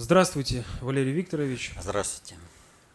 [0.00, 1.74] Здравствуйте, Валерий Викторович.
[1.82, 2.36] Здравствуйте.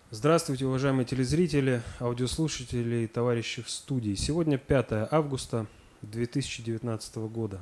[0.09, 4.15] Здравствуйте, уважаемые телезрители, аудиослушатели и товарищи в студии.
[4.15, 5.67] Сегодня 5 августа
[6.03, 7.61] 2019 года.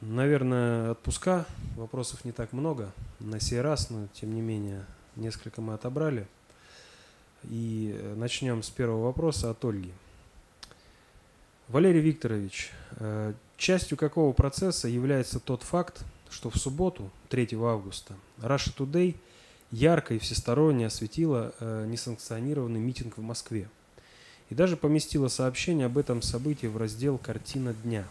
[0.00, 5.74] Наверное, отпуска, вопросов не так много на сей раз, но тем не менее несколько мы
[5.74, 6.28] отобрали.
[7.42, 9.92] И начнем с первого вопроса от Ольги.
[11.66, 18.74] Валерий Викторович, э, частью какого процесса является тот факт, что в субботу, 3 августа, Russia
[18.76, 19.16] Today
[19.70, 23.68] ярко и всесторонне осветила э, несанкционированный митинг в Москве
[24.50, 28.06] и даже поместила сообщение об этом событии в раздел «Картина дня».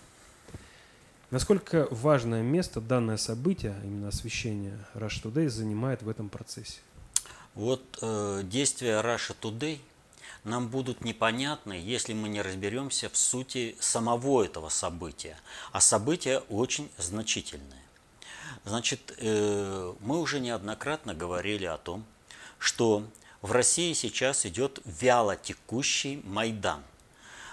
[1.29, 6.79] Насколько важное место данное событие, именно освещение Russia Today, занимает в этом процессе?
[7.53, 9.79] Вот э, действия Russia Today
[10.43, 15.37] нам будут непонятны, если мы не разберемся в сути самого этого события.
[15.71, 17.81] А событие очень значительное.
[18.63, 22.05] Значит, э, мы уже неоднократно говорили о том,
[22.59, 23.03] что
[23.41, 26.84] в России сейчас идет вялотекущий Майдан.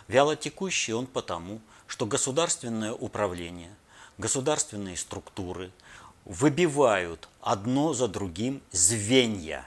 [0.06, 3.74] Вялотекущий он потому, что государственное управление,
[4.18, 5.70] государственные структуры
[6.26, 9.66] выбивают одно за другим звенья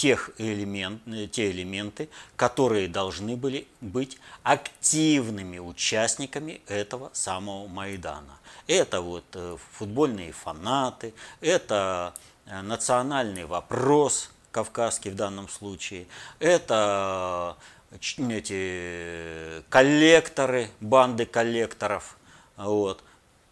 [0.00, 1.02] тех элемент,
[1.32, 8.38] те элементы, которые должны были быть активными участниками этого самого Майдана.
[8.66, 12.14] Это вот э, футбольные фанаты, это
[12.46, 16.06] э, национальный вопрос, кавказский в данном случае,
[16.38, 17.58] это
[17.90, 17.96] э,
[18.30, 22.16] эти коллекторы, банды коллекторов,
[22.56, 23.02] вот,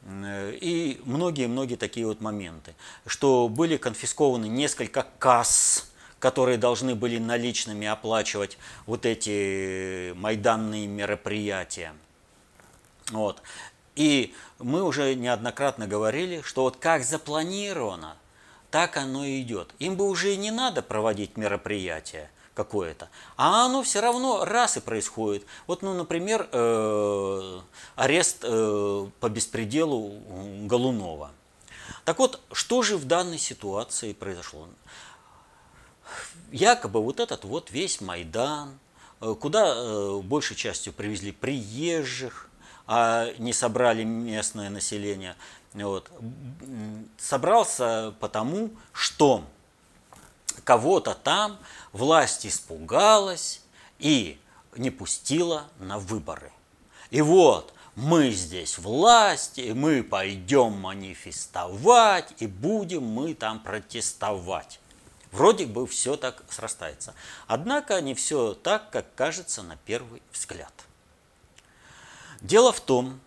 [0.06, 2.74] и многие-многие такие вот моменты,
[3.06, 11.92] что были конфискованы несколько касс, которые должны были наличными оплачивать вот эти майданные мероприятия.
[13.10, 13.42] Вот.
[13.96, 18.16] И мы уже неоднократно говорили, что вот как запланировано,
[18.70, 19.74] так оно и идет.
[19.78, 24.80] Им бы уже и не надо проводить мероприятие какое-то, а оно все равно раз и
[24.80, 25.46] происходит.
[25.68, 27.60] Вот, ну, например, э,
[27.94, 30.20] арест э, по беспределу
[30.66, 31.30] Голунова.
[32.04, 34.66] Так вот, что же в данной ситуации произошло?
[36.50, 38.76] Якобы вот этот вот весь Майдан,
[39.20, 42.50] э, куда большей частью привезли приезжих,
[42.88, 45.36] а не собрали местное население.
[45.74, 46.10] Вот.
[47.18, 49.44] Собрался потому, что
[50.64, 51.56] кого-то там
[51.92, 53.62] власть испугалась
[53.98, 54.38] и
[54.76, 56.52] не пустила на выборы.
[57.10, 64.78] И вот мы здесь власть, и мы пойдем манифестовать, и будем мы там протестовать.
[65.32, 67.14] Вроде бы все так срастается.
[67.46, 70.72] Однако не все так, как кажется на первый взгляд.
[72.40, 73.20] Дело в том,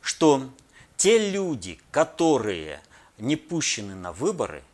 [0.00, 0.48] что
[0.96, 2.80] те люди, которые
[3.18, 4.64] не пущены на выборы,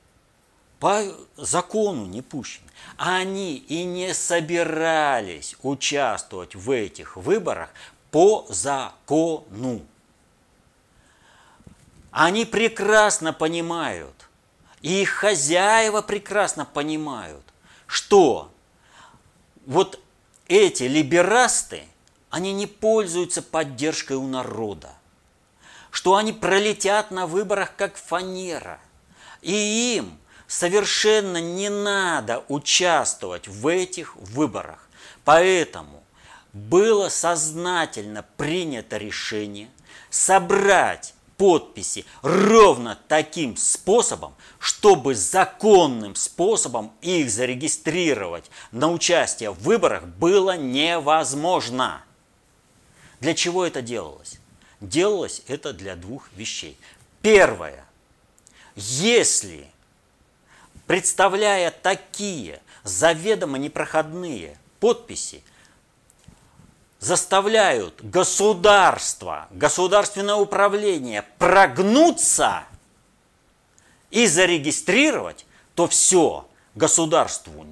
[0.79, 1.03] по
[1.37, 7.71] закону не пущены, они и не собирались участвовать в этих выборах
[8.11, 9.83] по закону.
[12.11, 14.29] Они прекрасно понимают,
[14.83, 17.45] и их хозяева прекрасно понимают,
[17.87, 18.51] что
[19.67, 19.99] вот
[20.49, 21.85] эти либерасты–
[22.33, 24.89] они не пользуются поддержкой у народа,
[25.91, 28.81] что они пролетят на выборах как фанера,
[29.43, 30.19] и им
[30.53, 34.87] совершенно не надо участвовать в этих выборах.
[35.25, 36.05] Поэтому
[36.53, 39.71] было сознательно принято решение
[40.11, 50.59] собрать подписи ровно таким способом, чтобы законным способом их зарегистрировать на участие в выборах было
[50.59, 52.05] невозможно.
[53.21, 54.39] Для чего это делалось?
[54.83, 56.77] Делалось это для двух вещей.
[57.23, 57.87] Первое.
[58.77, 59.72] Если,
[60.87, 65.43] представляя такие заведомо непроходные подписи,
[66.99, 72.65] заставляют государство, государственное управление прогнуться
[74.11, 77.65] и зарегистрировать, то все, государству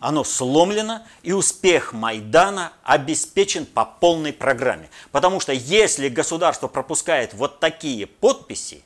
[0.00, 4.90] оно сломлено, и успех Майдана обеспечен по полной программе.
[5.10, 8.84] Потому что если государство пропускает вот такие подписи,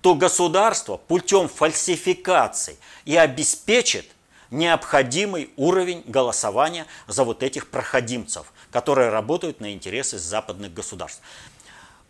[0.00, 4.06] то государство путем фальсификаций и обеспечит
[4.50, 11.22] необходимый уровень голосования за вот этих проходимцев, которые работают на интересы западных государств.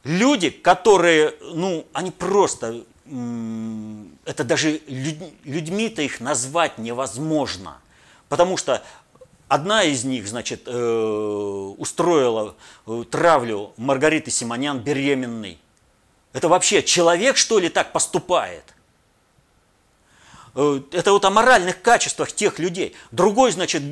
[0.05, 7.79] Люди, которые, ну, они просто, это даже людьми-то их назвать невозможно–
[8.29, 8.82] Потому что
[9.49, 12.55] одна из них, значит, э, устроила
[12.87, 15.58] э, травлю Маргариты Симонян беременной.
[16.32, 18.64] Это вообще человек, что ли, так поступает?
[20.54, 22.94] Э, это вот о моральных качествах тех людей.
[23.10, 23.82] Другой, значит,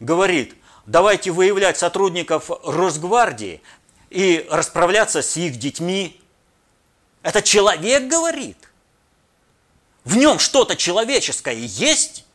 [0.00, 0.54] говорит,
[0.84, 3.62] давайте выявлять сотрудников Росгвардии
[4.10, 6.20] и расправляться с их детьми.
[7.22, 8.58] Это человек говорит.
[10.04, 12.25] В нем что-то человеческое есть?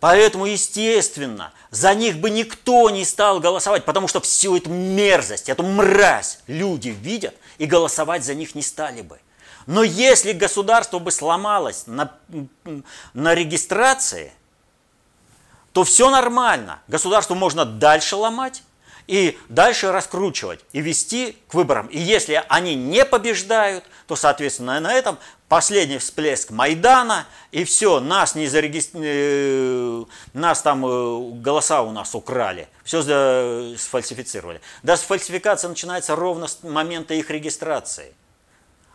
[0.00, 5.64] Поэтому, естественно, за них бы никто не стал голосовать, потому что всю эту мерзость, эту
[5.64, 9.18] мразь люди видят и голосовать за них не стали бы.
[9.66, 12.16] Но если государство бы сломалось на,
[13.12, 14.32] на регистрации,
[15.72, 16.80] то все нормально.
[16.86, 18.62] Государству можно дальше ломать
[19.08, 21.86] и дальше раскручивать и вести к выборам.
[21.86, 25.18] И если они не побеждают, то, соответственно, на этом
[25.48, 32.14] последний всплеск Майдана, и все, нас не зарегистрировали, э, нас там э, голоса у нас
[32.14, 34.60] украли, все сфальсифицировали.
[34.82, 38.14] Да, сфальсификация начинается ровно с момента их регистрации.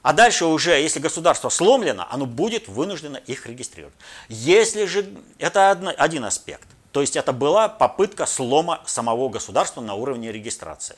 [0.04, 3.95] А дальше уже, если государство сломлено, оно будет вынуждено их регистрировать.
[4.27, 5.07] Если же,
[5.39, 6.68] это один аспект.
[6.94, 10.95] То есть это была попытка слома самого государства на уровне регистрации.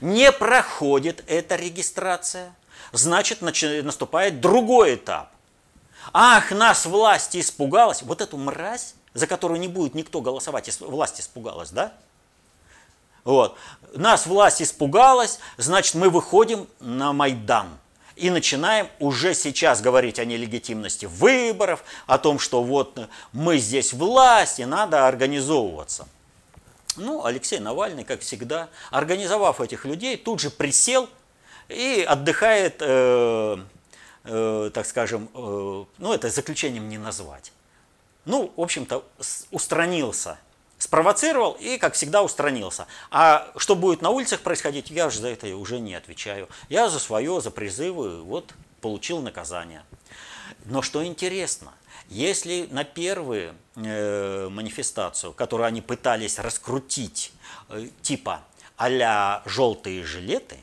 [0.00, 2.52] Не проходит эта регистрация,
[2.90, 5.30] значит наступает другой этап.
[6.12, 8.02] Ах, нас власть испугалась.
[8.02, 11.92] Вот эту мразь, за которую не будет никто голосовать, власть испугалась, да?
[13.22, 13.56] Вот.
[13.94, 17.68] Нас власть испугалась, значит мы выходим на Майдан–
[18.16, 22.98] и начинаем уже сейчас говорить о нелегитимности выборов, о том, что вот
[23.32, 26.08] мы здесь власть, и надо организовываться.
[26.96, 31.10] Ну, Алексей Навальный, как всегда, организовав этих людей, тут же присел
[31.68, 33.58] и отдыхает, э,
[34.24, 37.52] э, так скажем, э, ну, это заключением не назвать.
[38.24, 39.04] Ну, в общем-то,
[39.50, 40.38] устранился
[40.78, 42.86] спровоцировал и, как всегда, устранился.
[43.10, 46.48] А что будет на улицах происходить, я же за это уже не отвечаю.
[46.68, 49.84] Я за свое, за призывы, вот, получил наказание.
[50.66, 51.72] Но что интересно,
[52.08, 57.32] если на первую э, манифестацию, которую они пытались раскрутить,
[57.68, 58.42] э, типа
[58.78, 60.58] а желтые жилеты,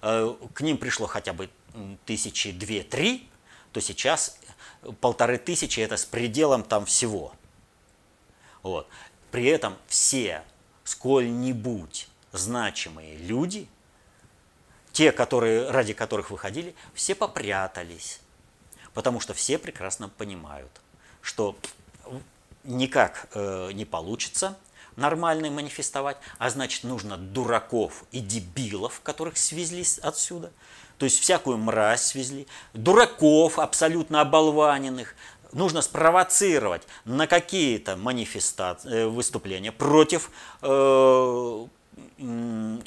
[0.00, 1.50] э, к ним пришло хотя бы
[2.06, 3.28] тысячи две-три,
[3.72, 4.38] то сейчас
[5.00, 7.34] полторы тысячи это с пределом там всего–
[8.62, 8.88] вот.
[9.30, 10.42] При этом все
[10.84, 13.68] сколь-нибудь значимые люди,
[14.92, 18.20] те, которые, ради которых выходили, все попрятались.
[18.94, 20.70] Потому что все прекрасно понимают,
[21.22, 21.56] что
[22.64, 24.56] никак э, не получится
[24.96, 30.52] нормально манифестовать, а значит нужно дураков и дебилов, которых свезли отсюда,
[30.98, 35.14] то есть всякую мразь свезли, дураков абсолютно оболваненных,
[35.52, 40.30] нужно спровоцировать на какие-то манифестации, э, выступления против
[40.62, 41.66] э,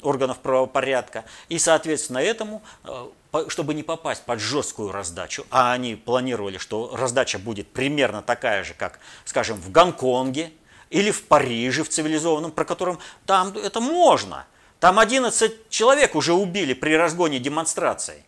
[0.02, 1.24] органов правопорядка.
[1.48, 3.06] И, соответственно, этому, э,
[3.48, 8.74] чтобы не попасть под жесткую раздачу, а они планировали, что раздача будет примерно такая же,
[8.74, 10.52] как, скажем, в Гонконге
[10.90, 14.46] или в Париже, в цивилизованном, про котором там это можно.
[14.80, 18.24] Там 11 человек уже убили при разгоне демонстрации.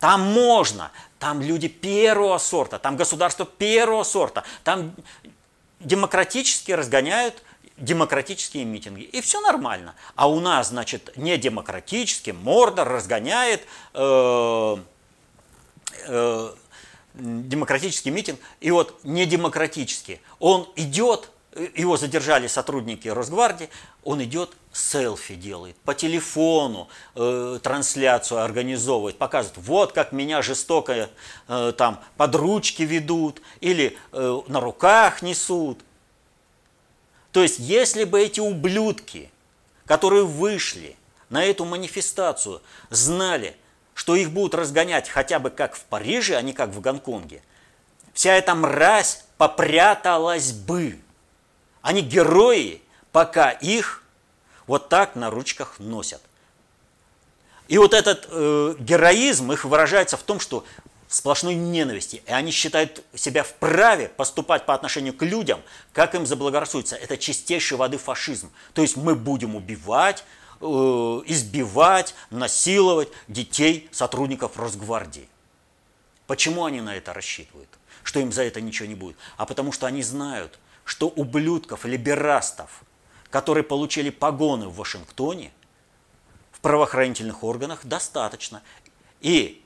[0.00, 0.90] Там можно.
[1.18, 4.94] Там люди первого сорта, там государство первого сорта, там
[5.80, 7.42] демократически разгоняют
[7.76, 9.02] демократические митинги.
[9.02, 9.94] И все нормально.
[10.14, 14.76] А у нас, значит, не демократически, Мордор разгоняет э,
[16.06, 16.54] э,
[17.14, 18.40] демократический митинг.
[18.60, 20.20] И вот не демократически.
[20.38, 21.30] Он идет,
[21.74, 23.70] его задержали сотрудники Росгвардии,
[24.04, 31.08] он идет селфи делает, по телефону э, трансляцию организовывает, показывает, вот как меня жестоко
[31.48, 35.80] э, там под ручки ведут или э, на руках несут.
[37.32, 39.30] То есть, если бы эти ублюдки,
[39.86, 40.96] которые вышли
[41.28, 43.56] на эту манифестацию, знали,
[43.94, 47.42] что их будут разгонять хотя бы как в Париже, а не как в Гонконге,
[48.12, 50.98] вся эта мразь попряталась бы.
[51.86, 54.02] Они герои, пока их
[54.66, 56.20] вот так на ручках носят.
[57.68, 60.64] И вот этот э, героизм их выражается в том, что
[61.06, 62.24] сплошной ненависти.
[62.26, 65.60] И они считают себя вправе поступать по отношению к людям,
[65.92, 66.96] как им заблагорассудится.
[66.96, 68.50] Это чистейшей воды фашизм.
[68.74, 70.24] То есть мы будем убивать,
[70.60, 75.28] э, избивать, насиловать детей сотрудников Росгвардии.
[76.26, 77.68] Почему они на это рассчитывают?
[78.02, 79.16] Что им за это ничего не будет?
[79.36, 82.82] А потому что они знают, что ублюдков, либерастов,
[83.28, 85.52] которые получили погоны в Вашингтоне,
[86.52, 88.62] в правоохранительных органах достаточно.
[89.20, 89.62] И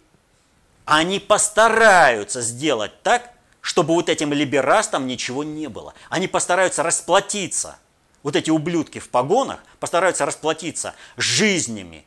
[0.86, 5.92] они постараются сделать так, чтобы вот этим либерастам ничего не было.
[6.08, 7.78] Они постараются расплатиться,
[8.22, 12.06] вот эти ублюдки в погонах, постараются расплатиться жизнями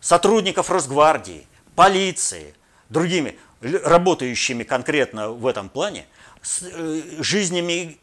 [0.00, 2.54] сотрудников Росгвардии, полиции,
[2.90, 6.06] другими работающими конкретно в этом плане,
[6.44, 7.98] с э, жизнями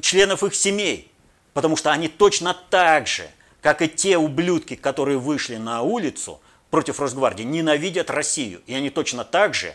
[0.00, 1.10] членов их семей.
[1.54, 3.28] Потому что они точно так же,
[3.60, 8.62] как и те ублюдки, которые вышли на улицу против Росгвардии, ненавидят Россию.
[8.66, 9.74] И они точно так же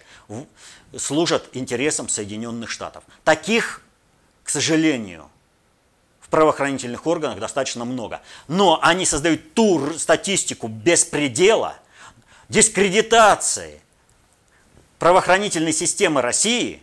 [0.95, 3.03] служат интересам Соединенных Штатов.
[3.23, 3.81] Таких,
[4.43, 5.29] к сожалению,
[6.19, 8.21] в правоохранительных органах достаточно много.
[8.47, 11.77] Но они создают ту статистику беспредела,
[12.49, 13.81] дискредитации
[14.99, 16.81] правоохранительной системы России,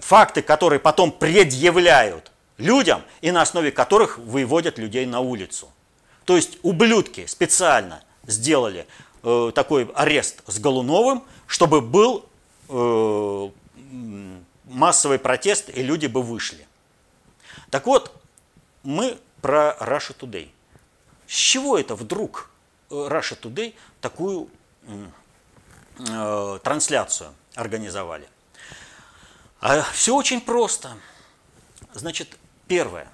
[0.00, 5.68] факты, которые потом предъявляют людям и на основе которых выводят людей на улицу.
[6.24, 8.86] То есть ублюдки специально сделали
[9.22, 12.24] э, такой арест с Голуновым, чтобы был
[12.68, 13.50] э,
[14.64, 16.66] массовый протест и люди бы вышли.
[17.70, 18.12] Так вот,
[18.82, 20.48] мы про Russia Today.
[21.26, 22.50] С чего это вдруг
[22.90, 24.48] э, Russia Today такую
[25.98, 28.26] э, трансляцию организовали?
[29.64, 30.94] А все очень просто.
[31.94, 32.36] Значит,
[32.68, 33.10] первое.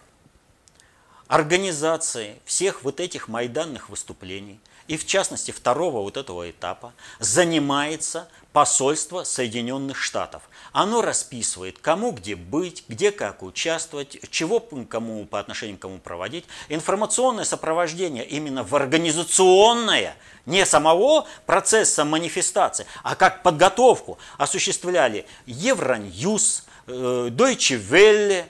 [1.29, 4.59] Организации всех вот этих майданных выступлений,
[4.91, 10.43] и в частности второго вот этого этапа, занимается посольство Соединенных Штатов.
[10.73, 16.45] Оно расписывает, кому где быть, где как участвовать, чего кому по отношению к кому проводить.
[16.69, 27.29] Информационное сопровождение именно в организационное, не самого процесса манифестации, а как подготовку осуществляли Евроньюз, э,
[27.31, 28.45] Deutsche Welle,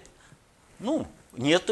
[0.78, 1.06] ну,
[1.36, 1.70] нет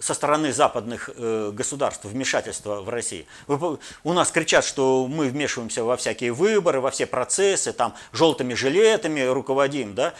[0.00, 3.26] со стороны западных э, государств вмешательства в России.
[3.46, 9.20] У нас кричат, что мы вмешиваемся во всякие выборы, во все процессы, там желтыми жилетами
[9.20, 10.14] руководим, да,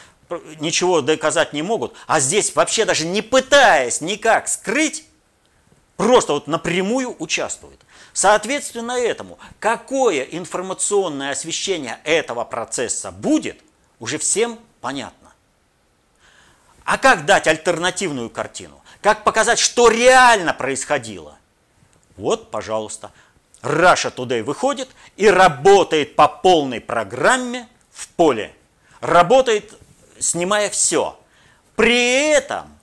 [0.61, 1.95] ничего доказать не могут.
[2.07, 5.05] А здесь вообще даже не пытаясь никак скрыть,
[5.97, 7.81] просто вот напрямую участвуют.
[8.13, 13.61] Соответственно этому, какое информационное освещение этого процесса будет,
[13.99, 15.33] уже всем понятно.
[16.85, 18.80] А как дать альтернативную картину?
[19.03, 21.39] Как показать, что реально происходило?
[22.17, 23.13] Вот, пожалуйста,
[23.63, 28.55] Раша Today выходит и работает по полной программе в поле.
[29.01, 29.73] Работает,
[30.19, 31.19] снимая все.
[31.77, 32.79] При этом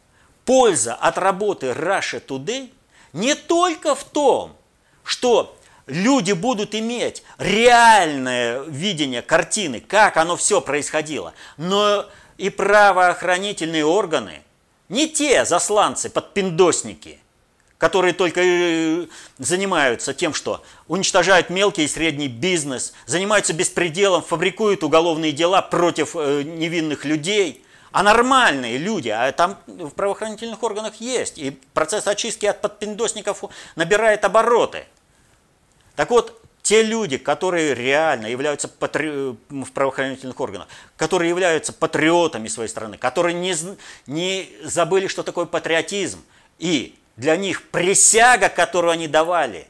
[0.46, 2.72] польза от работы Russia Today
[3.14, 4.56] не только в том,
[5.04, 5.56] что
[5.86, 12.08] люди будут иметь реальное видение картины, как оно все происходило, но
[12.38, 14.42] и правоохранительные органы,
[14.89, 17.20] не те засланцы, подпиндосники,
[17.77, 25.32] которые только э, занимаются тем, что уничтожают мелкий и средний бизнес, занимаются беспределом, фабрикуют уголовные
[25.32, 31.51] дела против э, невинных людей, а нормальные люди, а там в правоохранительных органах есть, и
[31.74, 33.44] процесс очистки от подпиндосников
[33.75, 34.86] набирает обороты.
[35.96, 39.10] Так вот, те люди, которые реально являются патри...
[39.48, 43.56] в правоохранительных органах, которые являются патриотами своей страны, которые не,
[44.06, 46.20] не забыли, что такое патриотизм,
[46.60, 49.66] и для них присяга, которую они давали,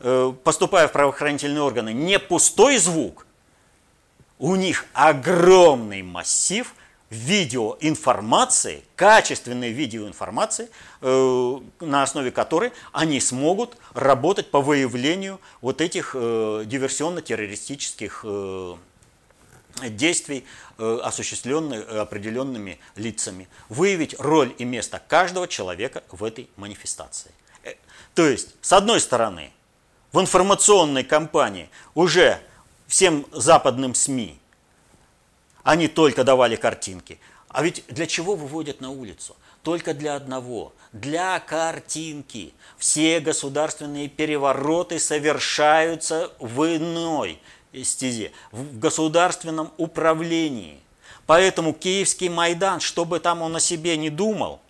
[0.00, 3.26] э, поступая в правоохранительные органы, не пустой звук,
[4.38, 6.74] у них огромный массив
[7.10, 10.68] видеоинформации, качественной видеоинформации,
[11.00, 18.76] э, на основе которой они смогут работать по выявлению вот этих э, диверсионно-террористических э,
[19.90, 20.44] действий,
[20.76, 27.30] осуществленных определенными лицами, выявить роль и место каждого человека в этой манифестации.
[28.14, 29.52] То есть, с одной стороны,
[30.12, 32.40] в информационной кампании уже
[32.86, 34.40] всем западным СМИ
[35.68, 37.20] они только давали картинки.
[37.48, 39.36] А ведь для чего выводят на улицу?
[39.62, 42.54] Только для одного, для картинки.
[42.78, 47.38] Все государственные перевороты совершаются в иной
[47.84, 50.80] стезе, в государственном управлении.
[51.26, 54.60] Поэтому Киевский Майдан, чтобы там он о себе не думал,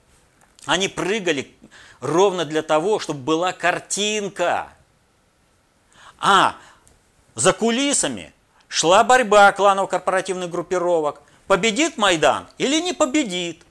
[0.67, 1.55] они прыгали
[2.01, 4.71] ровно для того, чтобы была картинка.
[6.19, 6.57] А
[7.37, 8.33] за кулисами
[8.69, 11.23] шла борьба кланов корпоративных группировок.
[11.47, 13.63] Победит Майдан или не победит?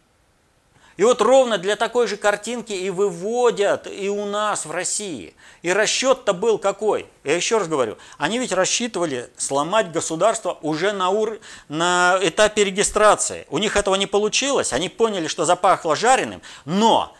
[0.97, 5.35] И вот ровно для такой же картинки и выводят и у нас в России.
[5.61, 7.05] И расчет-то был какой?
[7.23, 11.39] Я еще раз говорю, они ведь рассчитывали сломать государство уже на, ур...
[11.69, 13.45] на этапе регистрации.
[13.51, 17.15] У них этого не получилось, они поняли, что запахло жареным, но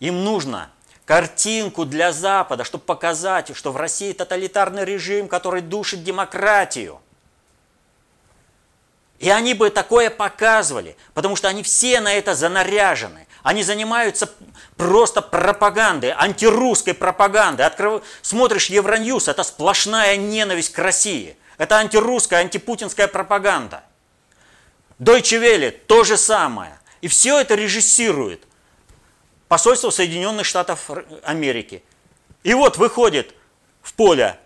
[0.00, 0.68] им нужно
[1.04, 7.00] картинку для Запада, чтобы показать, что в России тоталитарный режим, который душит демократию–
[9.20, 13.26] и они бы такое показывали, потому что они все на это занаряжены.
[13.42, 14.30] Они занимаются
[14.78, 17.66] просто пропагандой, антирусской пропагандой.
[17.66, 18.02] Открыв...
[18.22, 21.36] Смотришь Евроньюз, это сплошная ненависть к России.
[21.58, 23.84] Это антирусская, антипутинская пропаганда.
[24.98, 26.78] Deutsche Welle то же самое.
[27.02, 28.44] И все это режиссирует
[29.48, 30.90] посольство Соединенных Штатов
[31.24, 31.84] Америки.
[32.42, 33.34] И вот выходит
[33.82, 34.38] в поле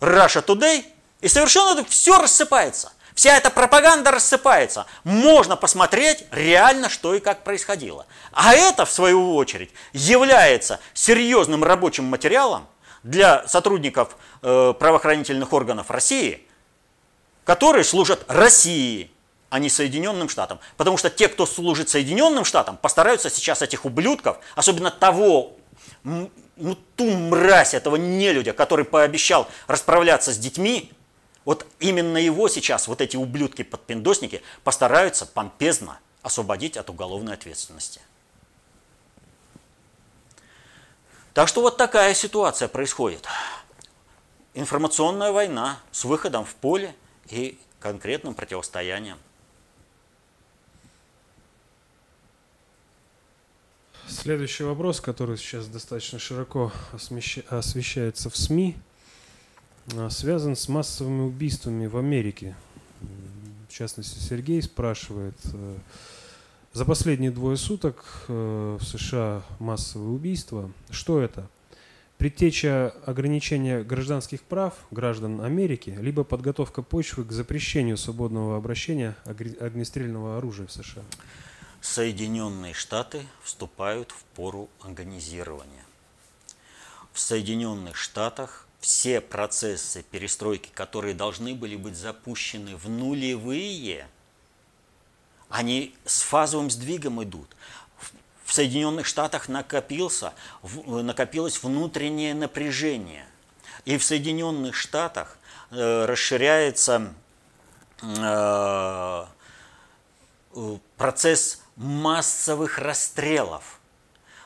[0.00, 0.84] Russia Today,
[1.20, 2.92] и совершенно все рассыпается.
[3.20, 4.86] Вся эта пропаганда рассыпается.
[5.04, 8.06] Можно посмотреть реально, что и как происходило.
[8.32, 12.66] А это, в свою очередь, является серьезным рабочим материалом
[13.02, 16.46] для сотрудников э, правоохранительных органов России,
[17.44, 19.10] которые служат России,
[19.50, 20.58] а не Соединенным Штатам.
[20.78, 25.58] Потому что те, кто служит Соединенным Штатам, постараются сейчас этих ублюдков, особенно того,
[26.04, 26.30] ну,
[26.96, 30.90] ту мразь этого нелюдя, который пообещал расправляться с детьми,
[31.44, 38.00] вот именно его сейчас вот эти ублюдки-подпиндосники постараются помпезно освободить от уголовной ответственности.
[41.32, 43.26] Так что вот такая ситуация происходит.
[44.52, 46.94] Информационная война с выходом в поле
[47.28, 49.18] и конкретным противостоянием.
[54.08, 58.76] Следующий вопрос, который сейчас достаточно широко освещается в СМИ,
[60.10, 62.56] связан с массовыми убийствами в Америке.
[63.68, 65.76] В частности, Сергей спрашивает, э,
[66.72, 70.70] за последние двое суток э, в США массовые убийства.
[70.90, 71.48] Что это?
[72.16, 80.66] Предтеча ограничения гражданских прав граждан Америки, либо подготовка почвы к запрещению свободного обращения огнестрельного оружия
[80.66, 81.02] в США?
[81.80, 85.84] Соединенные Штаты вступают в пору организирования.
[87.12, 94.08] В Соединенных Штатах все процессы перестройки, которые должны были быть запущены в нулевые,
[95.50, 97.54] они с фазовым сдвигом идут.
[98.44, 103.26] В Соединенных Штатах накопился, накопилось внутреннее напряжение.
[103.84, 105.38] И в Соединенных Штатах
[105.70, 107.14] э, расширяется
[108.02, 109.24] э,
[110.96, 113.78] процесс массовых расстрелов.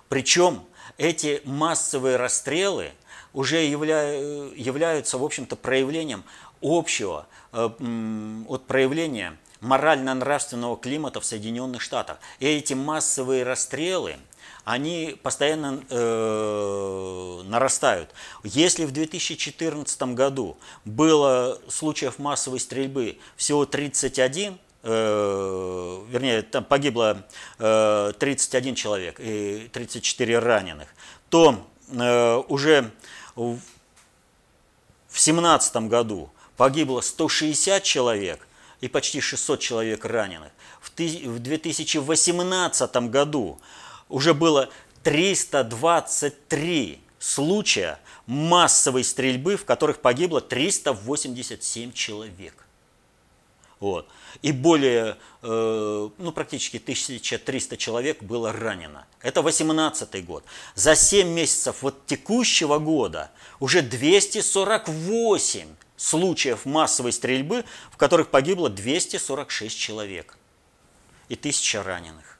[0.08, 0.66] Причем
[0.98, 2.92] эти массовые расстрелы–
[3.34, 4.12] уже явля,
[4.54, 6.24] являются, в общем-то, проявлением
[6.62, 7.68] общего, э,
[8.48, 12.18] от проявления морально-нравственного климата в Соединенных Штатах.
[12.38, 14.16] И эти массовые расстрелы,
[14.64, 18.10] они постоянно э, нарастают.
[18.44, 27.26] Если в 2014 году было случаев массовой стрельбы всего 31, э, вернее, там погибло
[27.58, 30.88] э, 31 человек и 34 раненых,
[31.28, 32.90] то э, уже
[33.36, 33.58] в
[35.10, 38.46] 2017 году погибло 160 человек
[38.80, 40.52] и почти 600 человек раненых.
[40.80, 40.90] В
[41.38, 43.58] 2018 году
[44.08, 44.68] уже было
[45.02, 52.66] 323 случая массовой стрельбы, в которых погибло 387 человек.
[53.84, 54.08] Вот.
[54.40, 59.06] И более, э, ну, практически 1300 человек было ранено.
[59.20, 60.42] Это 18 год.
[60.74, 65.68] За 7 месяцев вот текущего года уже 248
[65.98, 70.38] случаев массовой стрельбы, в которых погибло 246 человек
[71.28, 72.38] и 1000 раненых.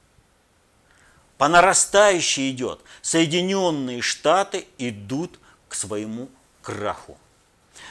[1.37, 2.80] По нарастающей идет.
[3.02, 6.30] Соединенные Штаты идут к своему
[6.62, 7.18] краху.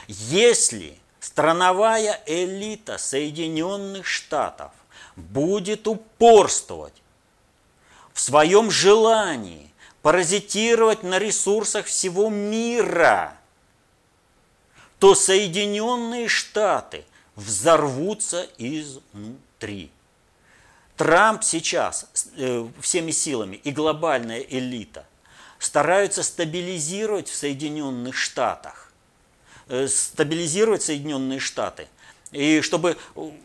[0.08, 4.72] Если страновая элита Соединенных Штатов
[5.16, 6.92] будет упорствовать
[8.12, 13.34] в своем желании паразитировать на ресурсах всего мира,
[14.98, 17.06] то Соединенные Штаты
[17.36, 19.90] взорвутся изнутри.
[20.98, 22.06] Трамп сейчас
[22.36, 25.06] э, всеми силами и глобальная элита
[25.58, 28.83] стараются стабилизировать в Соединенных Штатах
[29.88, 31.88] стабилизировать Соединенные Штаты
[32.34, 32.96] и чтобы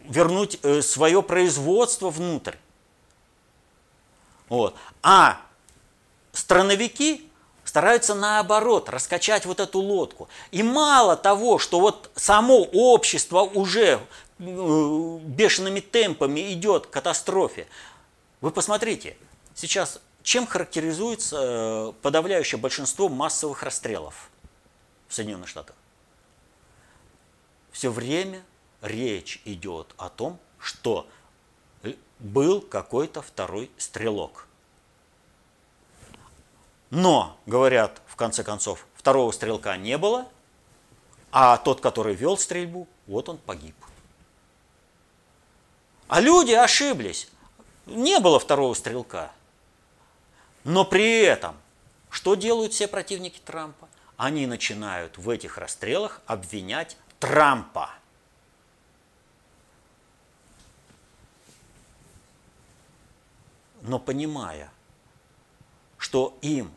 [0.05, 2.55] вернуть э, свое производство внутрь.
[4.49, 4.75] Вот.
[5.03, 5.41] А
[6.31, 7.29] страновики
[7.63, 10.27] стараются наоборот раскачать вот эту лодку.
[10.51, 13.99] И мало того, что вот само общество уже
[14.39, 17.67] э, бешеными темпами идет к катастрофе.
[18.41, 19.15] Вы посмотрите,
[19.53, 24.29] сейчас чем характеризуется подавляющее большинство массовых расстрелов
[25.07, 25.75] в Соединенных Штатах?
[27.79, 28.43] Все время
[28.81, 31.07] речь идет о том, что
[32.19, 34.47] был какой-то второй стрелок.
[36.89, 40.27] Но, говорят, в конце концов, второго стрелка не было,
[41.31, 43.75] а тот, который вел стрельбу, вот он погиб.
[46.09, 47.29] А люди ошиблись.
[47.85, 49.31] Не было второго стрелка.
[50.65, 51.55] Но при этом,
[52.09, 53.87] что делают все противники Трампа?
[54.17, 57.91] Они начинают в этих расстрелах обвинять Трампа.
[63.81, 64.71] Но понимая,
[65.97, 66.71] что им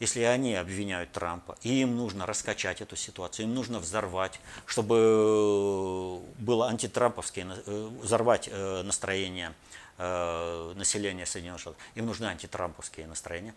[0.00, 6.42] если они обвиняют Трампа, и им нужно раскачать эту ситуацию, им нужно взорвать, чтобы э,
[6.42, 9.54] было антитрамповское, э, взорвать э, настроение
[9.98, 13.54] населения Соединенных Штатов, им нужны антитрамповские настроения.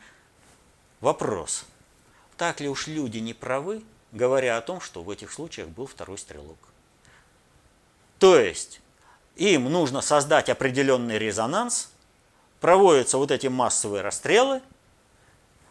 [1.00, 1.64] Вопрос,
[2.36, 3.82] так ли уж люди не правы,
[4.14, 6.58] говоря о том, что в этих случаях был второй стрелок?
[8.20, 8.80] То есть,
[9.36, 11.92] им нужно создать определенный резонанс,
[12.62, 14.62] проводятся вот эти массовые расстрелы–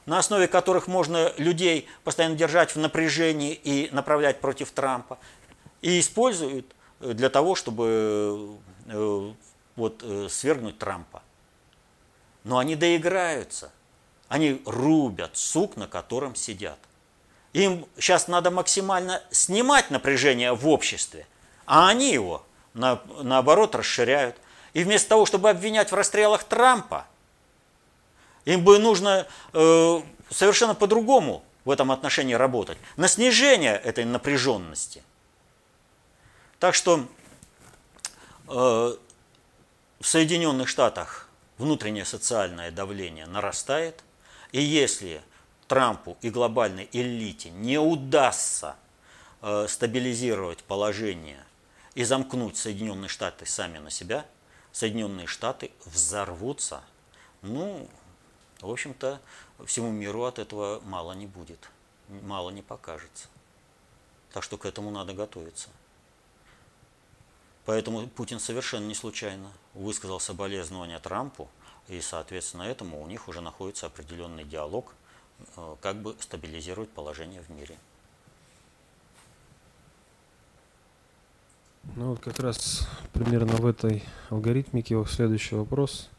[0.07, 5.18] на основе которых можно людей постоянно держать в напряжении и направлять против Трампа,
[5.81, 6.66] и используют
[7.00, 9.33] э, для того, чтобы э,
[9.76, 11.22] вот, э, свергнуть Трампа.
[12.44, 13.70] Но они доиграются.
[14.28, 16.78] Они рубят сук, на котором сидят.
[17.52, 21.26] Им сейчас надо максимально снимать напряжение в обществе,
[21.66, 24.36] а они его, на, наоборот, расширяют.
[24.72, 27.06] И вместо того, чтобы обвинять в расстрелах Трампа,
[28.46, 35.02] им бы нужно э, совершенно по-другому в этом отношении работать, на снижение этой напряженности.
[36.58, 37.06] Так что
[38.48, 38.96] э, в
[40.00, 44.02] Соединенных Штатах внутреннее социальное давление нарастает,
[44.52, 45.22] и если
[45.72, 48.76] Трампу и глобальной элите не удастся
[49.40, 51.42] э, стабилизировать положение
[51.94, 54.26] и замкнуть Соединенные Штаты сами на себя,
[54.70, 56.82] Соединенные Штаты взорвутся,
[57.40, 57.88] ну,
[58.61, 59.18] в общем-то,
[59.64, 61.70] всему миру от этого мало не будет,
[62.08, 63.28] мало не покажется.
[64.35, 65.70] Так что к этому надо готовиться.
[67.64, 71.48] Поэтому Путин совершенно не случайно высказал соболезнования Трампу,
[71.88, 74.92] и, соответственно, этому у них уже находится определенный диалог,
[75.81, 77.76] как бы стабилизировать положение в мире.
[81.96, 86.09] Ну вот как раз примерно в этой алгоритмике следующий вопрос–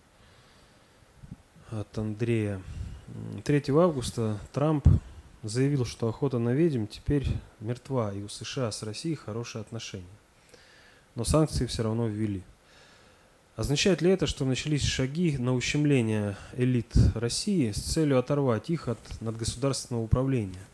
[1.80, 2.62] от Андрея.
[3.44, 4.88] 3 августа Трамп
[5.44, 7.28] заявил, что охота на ведьм теперь
[7.60, 10.06] мертва, и у США с Россией хорошие отношения.
[11.16, 12.44] Но санкции все равно ввели.
[13.56, 19.00] Означает ли это, что начались шаги на ущемление элит России с целью оторвать их от
[19.22, 20.66] надгосударственного управления?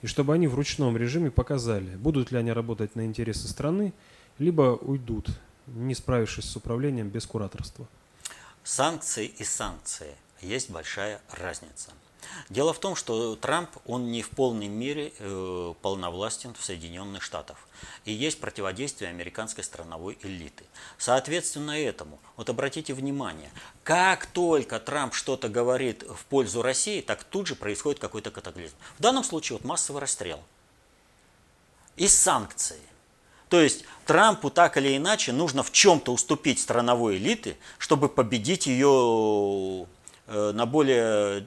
[0.00, 3.92] И чтобы они в ручном режиме показали, будут ли они работать на интересы страны,
[4.38, 5.28] либо уйдут,
[5.66, 7.86] не справившись с управлением без кураторства.
[8.64, 11.90] Санкции и санкции есть большая разница.
[12.48, 17.56] Дело в том, что Трамп, он не в полной мере э, полновластен в Соединенных Штатах.
[18.04, 20.64] И есть противодействие американской страновой элиты.
[20.98, 23.50] Соответственно этому, вот обратите внимание,
[23.84, 28.74] как только Трамп что-то говорит в пользу России, так тут же происходит какой-то катаклизм.
[28.98, 30.40] В данном случае вот массовый расстрел.
[31.96, 32.80] И санкции.
[33.48, 39.86] То есть Трампу так или иначе нужно в чем-то уступить страновой элиты, чтобы победить ее
[40.26, 41.44] Э, на более,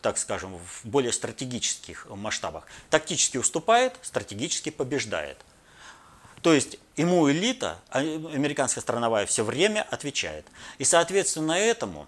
[0.00, 2.64] так скажем, в более стратегических масштабах.
[2.88, 5.38] Тактически уступает, стратегически побеждает.
[6.42, 10.46] То есть ему элита, а, американская страновая, все время отвечает.
[10.78, 12.06] И соответственно этому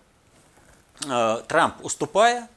[1.07, 2.49] э, Трамп, уступая,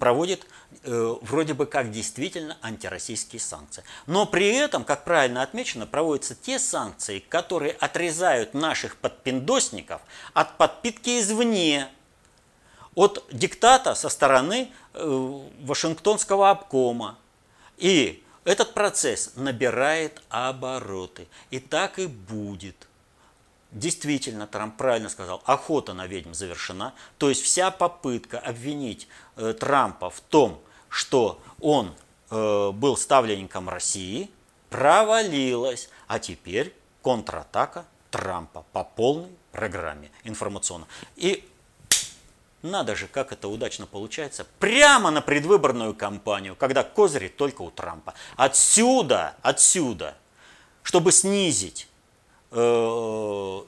[0.00, 0.46] проводит
[0.84, 3.82] вроде бы как действительно антироссийские санкции.
[4.06, 10.00] Но при этом, как правильно отмечено, проводятся те санкции, которые отрезают наших подпиндосников
[10.34, 11.88] от подпитки извне,
[12.96, 17.18] от диктата со стороны э, Вашингтонского обкома.
[17.76, 21.28] И этот процесс набирает обороты.
[21.50, 22.88] И так и будет.
[23.70, 26.94] Действительно, Трамп правильно сказал, охота на ведьм завершена.
[27.18, 31.94] То есть вся попытка обвинить э, Трампа в том, что он
[32.30, 34.30] э, был ставленником России,
[34.70, 35.90] провалилась.
[36.06, 40.86] А теперь контратака Трампа по полной программе информационно.
[41.16, 41.46] И
[42.62, 44.46] надо же, как это удачно получается.
[44.58, 48.14] Прямо на предвыборную кампанию, когда козыри только у Трампа.
[48.36, 50.16] Отсюда, отсюда,
[50.82, 51.88] чтобы снизить
[52.50, 53.60] э,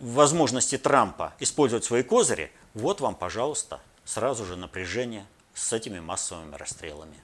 [0.00, 7.16] возможности Трампа использовать свои козыри, вот вам, пожалуйста, сразу же напряжение с этими массовыми расстрелами.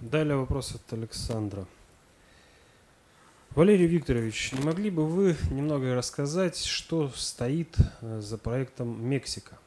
[0.00, 1.66] Далее вопрос от Александра.
[3.56, 9.58] Валерий Викторович, не могли бы вы немного рассказать, что стоит э, за проектом Мексика?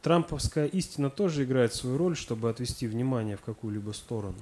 [0.00, 4.38] Трамповская истина тоже играет свою роль, чтобы отвести внимание в какую-либо сторону.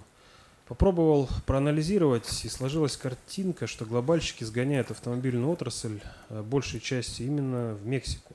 [0.69, 7.87] Попробовал проанализировать, и сложилась картинка, что глобальщики сгоняют автомобильную отрасль э, большей части именно в
[7.87, 8.35] Мексику.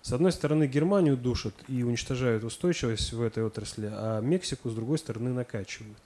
[0.00, 4.96] С одной стороны, Германию душат и уничтожают устойчивость в этой отрасли, а Мексику, с другой
[4.96, 5.98] стороны, накачивают.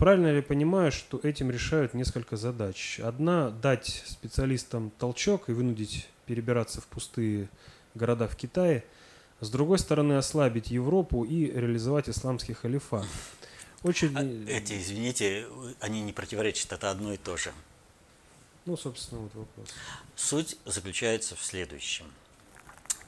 [0.00, 2.98] Правильно ли понимаю, что этим решают несколько задач?
[3.00, 7.50] Одна– дать специалистам толчок и вынудить перебираться в пустые
[7.94, 8.82] города в Китае.
[9.40, 13.04] С другой стороны, ослабить Европу и реализовать исламский халифат.
[13.82, 14.16] Очень...
[14.16, 15.46] А эти, извините,
[15.80, 17.52] они не противоречат, это одно и то же.
[18.64, 19.68] Ну, собственно, вот вопрос.
[20.16, 22.06] Суть заключается в следующем–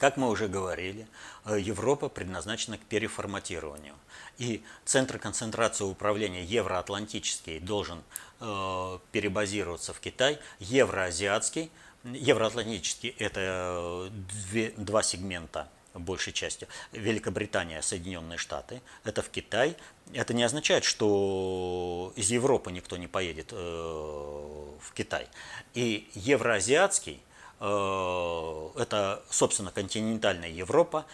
[0.03, 1.07] как мы уже говорили,
[1.45, 3.95] э, Европа предназначена к переформатированию.
[4.37, 8.03] И центр концентрации управления евроатлантический должен
[8.41, 11.71] э, перебазироваться в Китай, евроазиатский,
[12.03, 14.09] евроатлантический– это э,
[14.51, 16.67] две, два сегмента большей частью.
[16.91, 19.77] Великобритания, Соединенные Штаты, это в Китай.
[20.11, 25.29] Это не означает, что из Европы никто не поедет в Китай.
[25.75, 27.21] И евроазиатский–
[27.63, 31.05] это, собственно, континентальная Европа,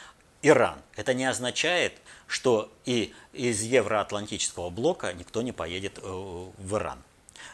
[0.41, 0.79] Иран.
[0.95, 1.93] Это не означает,
[2.27, 7.03] что и из евроатлантического блока никто не поедет э, в Иран.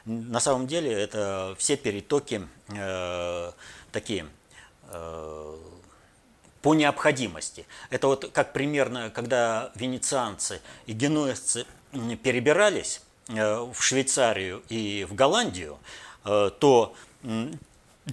[0.06, 3.52] На самом деле это все перетоки э,
[3.92, 4.28] такие
[4.90, 5.58] э,
[6.62, 7.66] по необходимости.
[7.90, 11.66] Это вот как примерно, когда венецианцы и генуэзцы
[12.22, 15.80] перебирались э, в Швейцарию и в Голландию,
[16.24, 16.96] э, то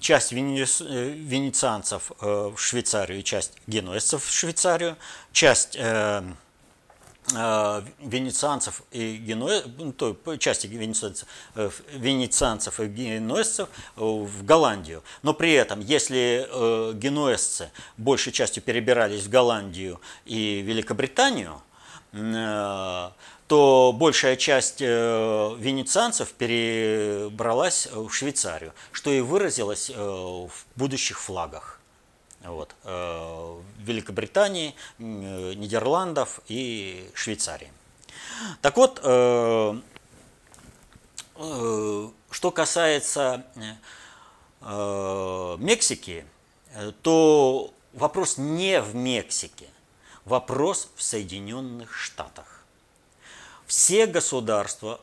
[0.01, 4.97] часть венецианцев э, в Швейцарию часть генуэзцев в Швейцарию,
[5.33, 6.23] часть э,
[7.35, 11.29] э, венецианцев и генуэзцев, ну, то, части венецианцев,
[11.93, 15.03] венецианцев и генуэзцев в Голландию.
[15.23, 16.49] Но при этом, если
[16.95, 21.61] генуэзцы большей частью перебирались в Голландию и Великобританию,
[23.53, 24.87] то большая часть э,
[25.59, 31.79] венецианцев перебралась в Швейцарию, что и выразилось э, в будущих флагах.
[32.41, 37.71] Вот, э, Великобритании, Нидерландов и Швейцарии.
[38.62, 39.71] Так вот, что
[42.55, 43.45] касается
[44.62, 46.25] Мексики,
[47.03, 49.69] то вопрос не в Мексике,
[50.25, 52.52] вопрос в Соединенных Штатах
[53.73, 55.01] все государства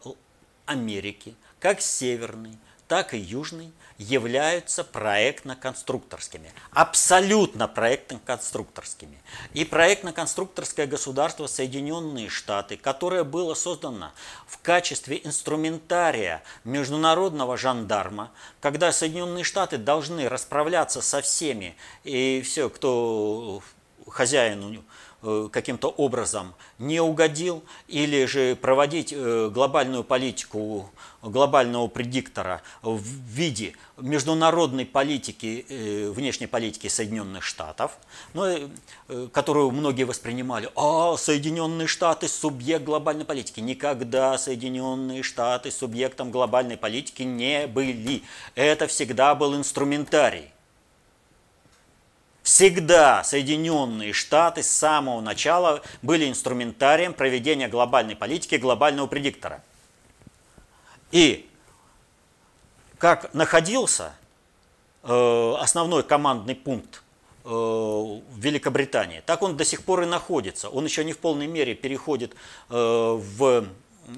[0.68, 2.56] Америки, как северный,
[2.88, 6.54] так и южный, являются проектно-конструкторскими.
[6.70, 9.18] Абсолютно проектно-конструкторскими.
[9.56, 14.12] И проектно-конструкторское государство Соединенные Штаты, которое было создано
[14.46, 23.64] в качестве инструментария международного жандарма, когда Соединенные Штаты должны расправляться со всеми, и все, кто
[24.08, 25.09] хозяину Э,
[25.52, 30.90] каким-то образом не угодил, или же проводить э, глобальную политику
[31.22, 37.98] глобального предиктора в виде международной политики, э, внешней политики Соединенных Штатов,
[38.34, 38.48] но,
[39.32, 43.60] которую многие воспринимали, а Соединенные Штаты субъект глобальной политики.
[43.60, 48.24] Никогда Соединенные Штаты субъектом глобальной политики не были.
[48.56, 50.52] Это всегда был инструментарий.
[52.50, 59.64] Всегда Соединенные Штаты с самого начала были инструментарием проведения глобальной политики глобального предиктора.
[61.12, 61.48] И
[62.98, 64.14] как находился
[65.04, 67.04] э, основной командный пункт
[67.46, 70.70] э, в Великобритании, так он до сих пор и находится.
[70.70, 72.34] Он еще не в полной мере переходит
[72.72, 73.68] э, в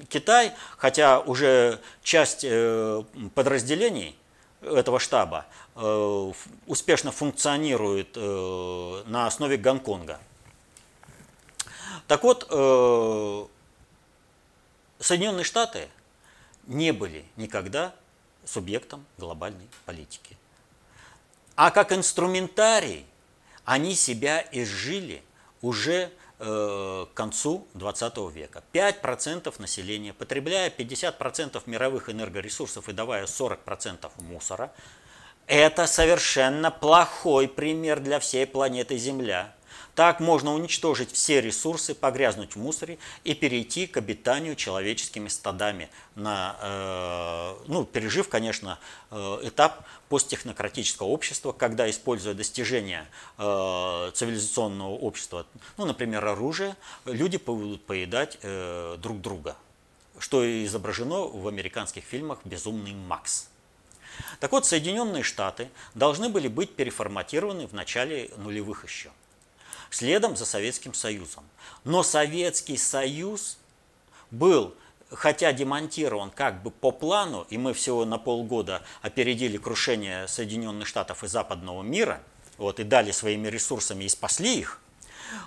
[0.07, 3.03] Китай, хотя уже часть э,
[3.35, 4.15] подразделений
[4.61, 6.33] этого штаба Э,
[6.67, 10.19] успешно функционирует э, на основе Гонконга.
[12.07, 13.45] Так вот, э,
[14.99, 15.87] Соединенные Штаты
[16.67, 17.95] не были никогда
[18.43, 20.37] субъектом глобальной политики.
[21.55, 23.05] А как инструментарий
[23.63, 25.23] они себя изжили
[25.61, 28.63] уже к концу 20 века.
[28.73, 34.73] 5% населения, потребляя 50% мировых энергоресурсов и давая 40% мусора,
[35.45, 39.53] это совершенно плохой пример для всей планеты Земля.
[39.95, 46.55] Так можно уничтожить все ресурсы, погрязнуть в мусоре и перейти к обитанию человеческими стадами, на,
[46.61, 53.05] э, ну, пережив, конечно, э, этап посттехнократического общества, когда, используя достижения
[53.37, 55.45] э, цивилизационного общества,
[55.77, 56.75] ну, например, оружие,
[57.05, 59.57] люди будут поедать э, друг друга,
[60.19, 63.49] что изображено в американских фильмах «Безумный Макс».
[64.39, 69.11] Так вот, Соединенные Штаты должны были быть переформатированы в начале нулевых еще,
[69.91, 71.43] следом за Советским Союзом.
[71.83, 73.57] Но Советский Союз
[74.31, 74.73] был
[75.11, 81.23] хотя демонтирован как бы по плану, и мы всего на полгода опередили крушение Соединенных Штатов
[81.23, 82.23] и западного мира,
[82.57, 84.79] вот, и дали своими ресурсами и спасли их,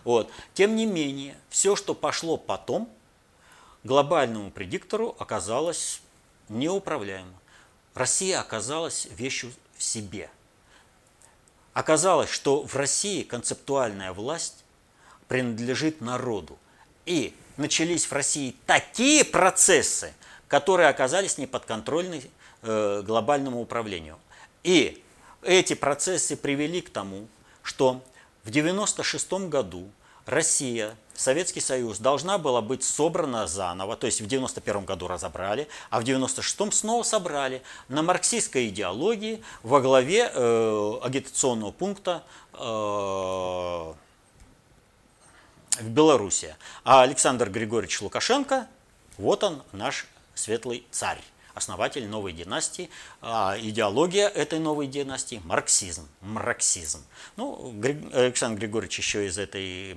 [0.04, 2.90] вот, тем не менее, все, что пошло потом,
[3.84, 6.00] глобальному предиктору оказалось
[6.48, 7.32] неуправляемо.
[7.94, 10.30] Россия оказалась вещью в себе.
[11.74, 14.64] Оказалось, что в России концептуальная власть
[15.26, 16.56] принадлежит народу.
[17.04, 20.14] И начались в России такие процессы,
[20.46, 22.22] которые оказались неподконтрольны
[22.62, 24.18] э, глобальному управлению.
[24.62, 25.02] И
[25.42, 27.26] эти процессы привели к тому,
[27.62, 28.02] что
[28.44, 29.90] в 1996 году
[30.26, 36.00] Россия, Советский Союз должна была быть собрана заново, то есть в 91 году разобрали, а
[36.00, 42.22] в 96 снова собрали на марксистской идеологии во главе э, агитационного пункта
[42.52, 43.94] э, в
[45.80, 46.56] Беларуси.
[46.84, 48.66] А Александр Григорьевич Лукашенко,
[49.16, 51.20] вот он наш светлый царь
[51.54, 52.90] основатель новой династии.
[53.22, 57.04] А идеология этой новой династии– марксизм, марксизм.
[57.36, 57.74] Ну,
[58.12, 59.96] Александр Григорьевич еще из этой,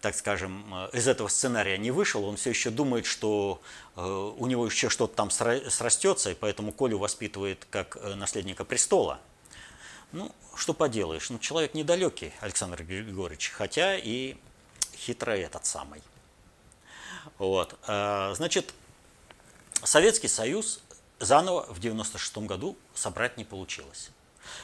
[0.00, 2.24] так скажем, из этого сценария не вышел.
[2.24, 3.60] Он все еще думает, что
[3.96, 9.18] э, у него еще что-то там срастется, и поэтому Колю воспитывает как э, наследника престола.
[10.12, 14.36] Ну, что поделаешь, ну, человек недалекий, Александр Григорьевич, хотя и
[14.94, 16.00] хитрый этот самый.
[17.38, 17.76] Вот.
[17.88, 18.74] Э, значит,
[19.82, 20.82] Советский Союз
[21.18, 24.10] заново в 1996 году собрать не получилось.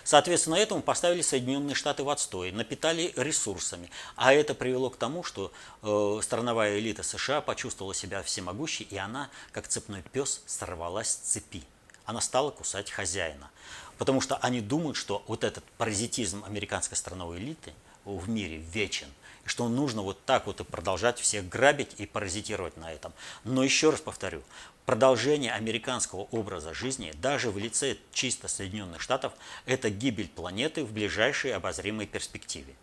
[0.05, 3.91] Соответственно, этому поставили Соединенные Штаты в отстой, напитали ресурсами.
[4.17, 9.31] А это привело к тому, что э, страновая элита США почувствовала себя всемогущей, и она,
[9.53, 11.63] как цепной пес, сорвалась с цепи.
[12.05, 13.51] Она стала кусать хозяина.
[13.99, 17.73] Потому что они думают, что вот этот паразитизм американской страновой элиты
[18.05, 19.09] в мире вечен
[19.45, 23.13] и что нужно вот так вот и продолжать всех грабить и паразитировать на этом.
[23.45, 24.43] Но еще раз повторю,
[24.87, 29.33] продолжение американского образа жизни даже в лице чисто Соединенных Штатов–
[29.67, 32.75] это гибель планеты в ближайшей обозримой перспективе.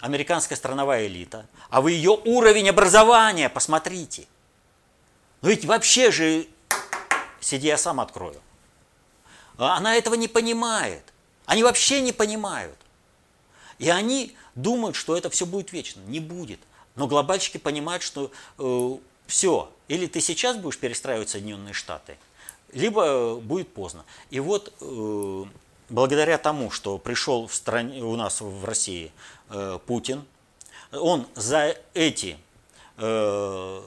[0.00, 4.26] Американская страновая элита, а вы ее уровень образования посмотрите.
[5.42, 6.46] Ну ведь вообще же,
[7.40, 8.40] сиди, я сам открою.
[9.56, 11.04] Она этого не понимает.
[11.46, 12.76] Они вообще не понимают.
[13.78, 16.00] И они думают, что это все будет вечно.
[16.06, 16.60] Не будет.
[16.96, 22.16] Но глобальщики понимают, что э, все, или ты сейчас будешь перестраивать Соединенные Штаты,
[22.72, 24.04] либо э, будет поздно.
[24.30, 25.44] И вот э,
[25.88, 29.10] благодаря тому, что пришел в стране, у нас в России
[29.48, 30.24] э, Путин,
[30.92, 32.36] он за эти
[32.98, 33.82] э,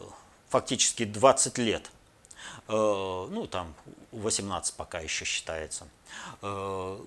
[0.50, 1.90] фактически 20 лет,
[2.68, 3.74] э, ну там
[4.12, 5.88] 18 пока еще считается,
[6.42, 7.00] э,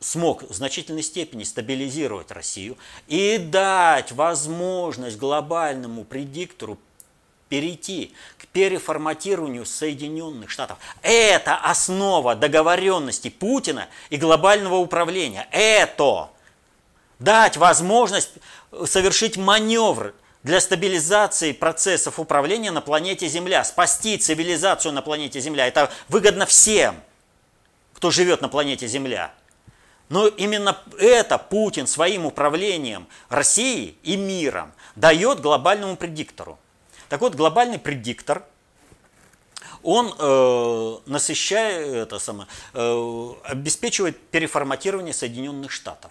[0.00, 6.78] смог в значительной степени стабилизировать Россию и дать возможность глобальному предиктору
[7.52, 10.78] перейти к переформатированию Соединенных Штатов.
[11.02, 15.46] Это основа договоренности Путина и глобального управления.
[15.50, 16.30] Это
[17.18, 18.30] дать возможность
[18.86, 25.66] совершить маневр для стабилизации процессов управления на планете Земля, спасти цивилизацию на планете Земля.
[25.66, 27.02] Это выгодно всем,
[27.92, 29.30] кто живет на планете Земля.
[30.08, 36.58] Но именно это Путин своим управлением Россией и миром дает глобальному предиктору.
[37.12, 38.42] Так вот, глобальный предиктор,
[39.82, 46.10] он э, насыщает, это самое, э, обеспечивает переформатирование Соединенных Штатов.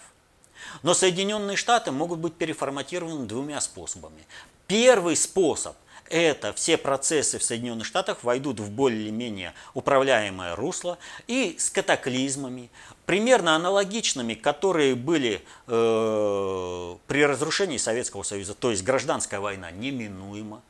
[0.84, 4.24] Но Соединенные Штаты могут быть переформатированы двумя способами.
[4.68, 5.74] Первый способ–
[6.08, 12.70] это все процессы в Соединенных Штатах войдут в более-менее управляемое русло и с катаклизмами,
[13.06, 20.62] примерно аналогичными, которые были э, при разрушении Советского Союза, то есть гражданская война неминуема,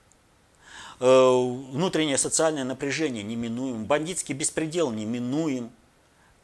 [1.02, 5.70] внутреннее социальное напряжение неминуемо, бандитский беспредел неминуем.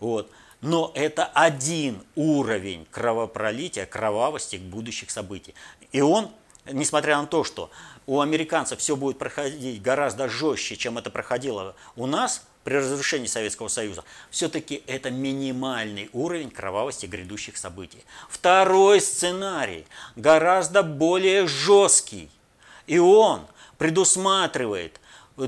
[0.00, 0.30] Вот.
[0.60, 5.54] Но это один уровень кровопролития, кровавости будущих событий.
[5.92, 6.30] И он,
[6.66, 7.70] несмотря на то, что
[8.06, 13.68] у американцев все будет проходить гораздо жестче, чем это проходило у нас, при разрушении Советского
[13.68, 18.04] Союза, все-таки это минимальный уровень кровавости грядущих событий.
[18.28, 19.86] Второй сценарий
[20.16, 22.28] гораздо более жесткий.
[22.86, 23.46] И он
[23.78, 25.00] предусматривает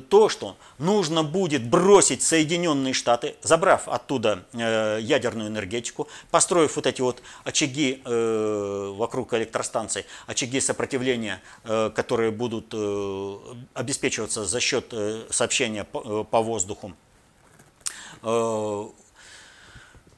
[0.08, 7.00] то, что нужно будет бросить Соединенные Штаты, забрав оттуда э, ядерную энергетику, построив вот эти
[7.00, 12.72] вот очаги э, вокруг электростанций, очаги сопротивления, э, которые будут
[13.74, 14.94] обеспечиваться за счет
[15.30, 16.92] сообщения по, воздуху,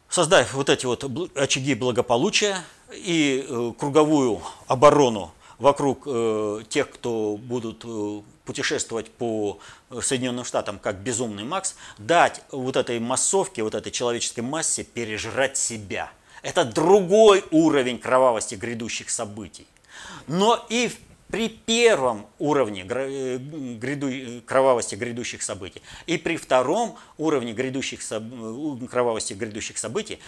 [0.09, 1.05] создав вот эти вот
[1.37, 5.33] очаги благополучия и круговую оборону
[5.63, 9.61] вокруг э, тех, кто будут э, путешествовать по
[10.01, 16.11] Соединенным Штатам как безумный Макс, дать вот этой массовке, вот этой человеческой массе пережрать себя.
[16.43, 19.69] Это другой уровень кровавости грядущих событий.
[20.27, 20.91] Но и
[21.29, 24.11] при первом уровне э, гряду,
[24.45, 28.01] кровавости грядущих событий и при втором уровне грядущих,
[28.91, 30.19] кровавости грядущих событий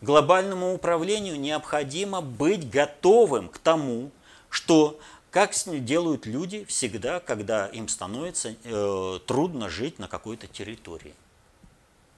[0.00, 4.12] глобальному управлению необходимо быть готовым к тому,
[4.54, 5.00] что
[5.32, 5.52] как
[5.84, 11.12] делают люди всегда, когда им становится э, трудно жить на какой-то территории.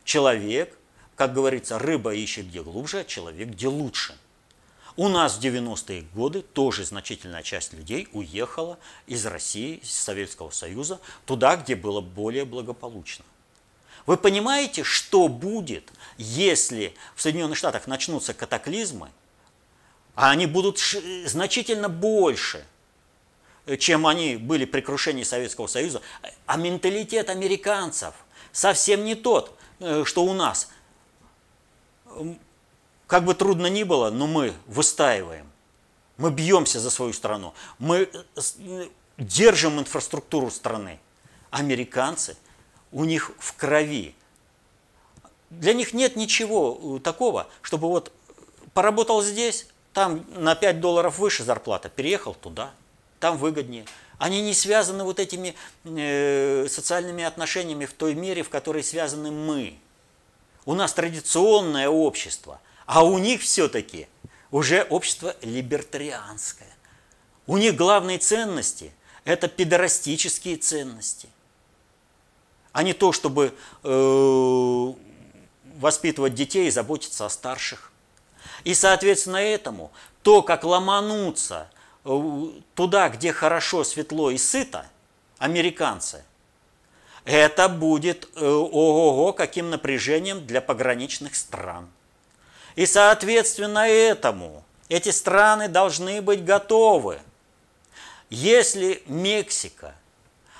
[0.05, 0.77] Человек,
[1.15, 4.19] как говорится, рыба ищет где глубже, а человек где лучше.
[4.97, 11.01] У нас в 90-е годы тоже значительная часть людей уехала из России, из Советского Союза,
[11.25, 13.25] туда, где было более благополучно.
[14.05, 19.11] Вы понимаете, что будет, если в Соединенных Штатах начнутся катаклизмы,
[20.17, 20.81] а они будут
[21.27, 22.67] значительно больше,
[23.79, 26.01] чем они были при крушении Советского Союза.
[26.47, 28.15] А менталитет американцев
[28.51, 30.71] совсем не тот, э, что у нас.
[33.07, 35.47] Как бы трудно ни было, но мы выстаиваем.
[36.17, 37.53] Мы бьемся за свою страну.
[37.79, 38.89] Мы э,
[39.19, 40.99] держим инфраструктуру страны.
[41.51, 42.39] Американцы,
[42.91, 44.15] у них в крови.
[45.51, 48.13] Для них нет ничего э, такого, чтобы вот
[48.73, 52.71] поработал здесь, там на 5 долларов выше зарплата, переехал туда,
[53.19, 53.87] там выгоднее.
[54.19, 59.79] Они не связаны вот этими э, социальными отношениями в той мере, в которой связаны мы.
[60.67, 64.07] У нас традиционное общество, а у них все-таки
[64.51, 66.77] уже общество либертарианское.
[67.47, 68.93] У них главные ценности–
[69.25, 71.31] это педорастические ценности,
[72.73, 74.93] а не то, чтобы э,
[75.79, 77.93] воспитывать детей и заботиться о старших.
[78.65, 79.93] И, соответственно, этому
[80.23, 81.69] то, как ломануться
[82.05, 84.87] э, туда, где хорошо, светло и сыто,
[85.39, 86.25] американцы,
[87.25, 91.89] это будет э, ого-го каким напряжением для пограничных стран.
[92.77, 97.19] И, соответственно, этому эти страны должны быть готовы.
[98.31, 99.95] Если Мексика,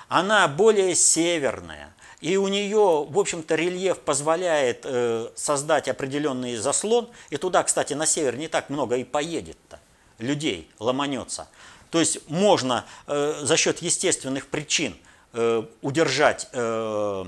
[0.07, 7.09] она более северная, и у нее, в общем-то, рельеф позволяет э, создать определенный заслон.
[7.29, 9.79] И туда, кстати, на север не так много и поедет-то
[10.17, 11.47] людей, ломанется.
[11.91, 14.97] То есть можно э, за счет естественных причин
[15.33, 17.25] э, удержать э,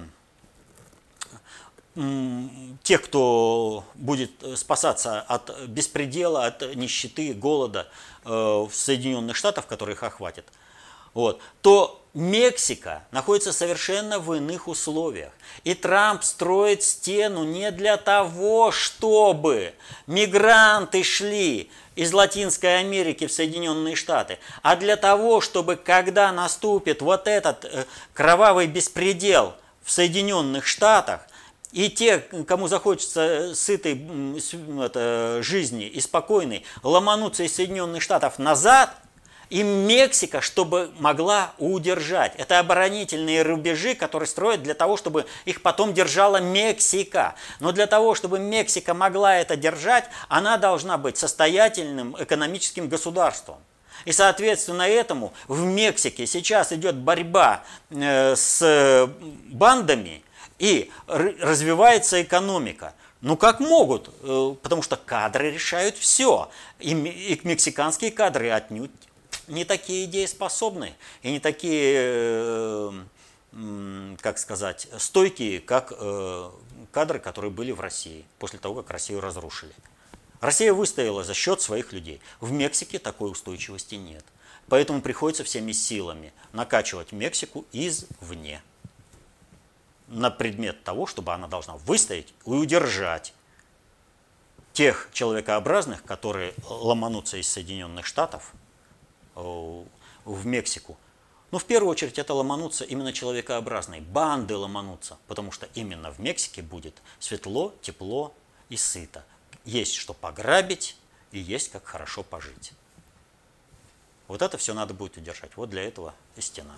[2.82, 7.88] тех, кто будет спасаться от беспредела, от нищеты, голода
[8.26, 10.46] э, в Соединенных Штатах, которые их охватят,
[11.14, 15.32] вот, то Мексика находится совершенно в иных условиях.
[15.64, 19.74] И Трамп строит стену не для того, чтобы
[20.08, 27.28] мигранты шли из Латинской Америки в Соединенные Штаты, а для того, чтобы когда наступит вот
[27.28, 29.54] этот э, кровавый беспредел
[29.84, 31.22] в Соединенных Штатах,
[31.72, 34.02] и те, кому захочется э, сытой
[34.84, 38.96] это, жизни и спокойной, ломануться из Соединенных Штатов назад–
[39.50, 42.34] и Мексика, чтобы могла удержать.
[42.38, 47.36] Это оборонительные рубежи, которые строят для того, чтобы их потом держала Мексика.
[47.60, 53.58] Но для того, чтобы Мексика могла это держать, она должна быть состоятельным экономическим государством.
[54.06, 59.10] И соответственно этому в Мексике сейчас идет борьба э, с
[59.48, 60.24] бандами
[60.58, 62.94] и развивается экономика.
[63.22, 66.50] Ну как могут, э, потому что кадры решают все.
[66.80, 68.92] И мексиканские кадры отнюдь
[69.50, 73.04] не такие дееспособны и не такие, э,
[74.22, 76.52] как сказать, стойкие, как э,
[76.92, 79.74] кадры, которые были в России после того, как Россию разрушили.
[80.40, 82.22] Россия выстояла за счет своих людей.
[82.40, 84.24] В Мексике такой устойчивости нет.
[84.70, 88.62] Поэтому приходится всеми силами накачивать Мексику извне
[90.08, 93.34] на предмет того, чтобы она должна выстоять и удержать
[94.74, 98.54] тех человекообразных, которые ломанутся из Соединенных Штатов
[99.40, 100.98] в Мексику.
[101.52, 106.62] Но в первую очередь это ломанутся именно человекообразные, банды ломанутся, потому что именно в Мексике
[106.62, 108.34] будет светло, тепло
[108.70, 109.26] и сыто.
[109.66, 110.96] Есть что пограбить
[111.32, 112.74] и есть как хорошо пожить.
[114.28, 115.58] Вот это все надо будет удержать.
[115.58, 116.76] Вот для этого и стена.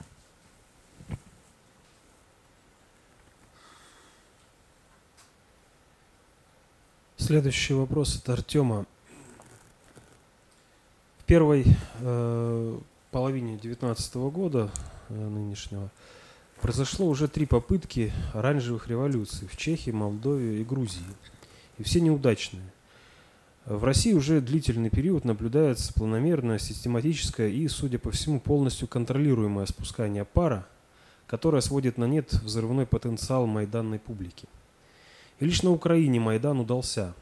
[7.17, 8.85] Следующий вопрос от Артема
[11.31, 11.63] первой
[12.01, 12.77] э,
[13.09, 14.69] половине 2019 года
[15.07, 15.89] э, нынешнего
[16.59, 21.05] произошло уже три попытки оранжевых революций в Чехии, Молдове и Грузии.
[21.77, 22.69] И все неудачные.
[23.65, 30.25] В России уже длительный период наблюдается планомерное, систематическое и, судя по всему, полностью контролируемое спускание
[30.25, 30.67] пара,
[31.27, 34.49] которое сводит на нет взрывной потенциал майданной публики.
[35.39, 37.13] И лишь на Украине Майдан удался.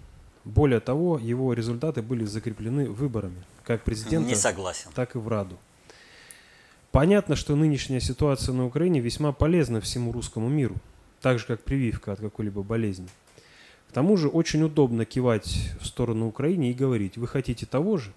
[0.46, 4.90] Более того, его результаты были закреплены выборами, как президента, Не согласен.
[4.96, 5.56] так и в Раду.
[6.92, 10.76] Понятно, что нынешняя ситуация на Украине весьма полезна всему русскому миру,
[11.22, 13.08] так же как прививка от какой-либо болезни.
[13.88, 18.12] К тому же очень удобно кивать в сторону Украины и говорить, вы хотите того же?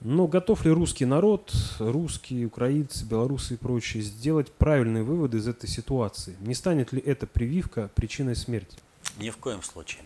[0.00, 5.68] Но готов ли русский народ, русские, украинцы, белорусы и прочие сделать правильные выводы из этой
[5.68, 6.36] ситуации?
[6.40, 8.78] Не станет ли эта прививка причиной смерти?
[9.18, 10.04] Ни в коем случае.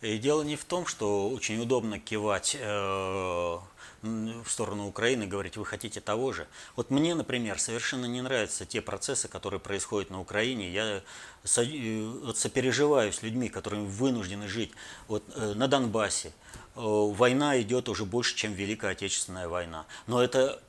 [0.00, 3.58] И дело не в том, что очень удобно кивать э,
[4.02, 6.46] в сторону Украины, говорить, вы хотите того же.
[6.76, 10.70] Вот мне, например, совершенно не нравятся те процессы, которые происходят на Украине.
[10.70, 11.02] Я э,
[11.44, 14.72] сопереживаю с людьми, которые вынуждены жить
[15.08, 16.28] вот, э, на Донбассе.
[16.28, 16.32] Э,
[16.76, 19.86] война идет уже больше, чем Великая Отечественная война.
[20.06, 20.60] Но это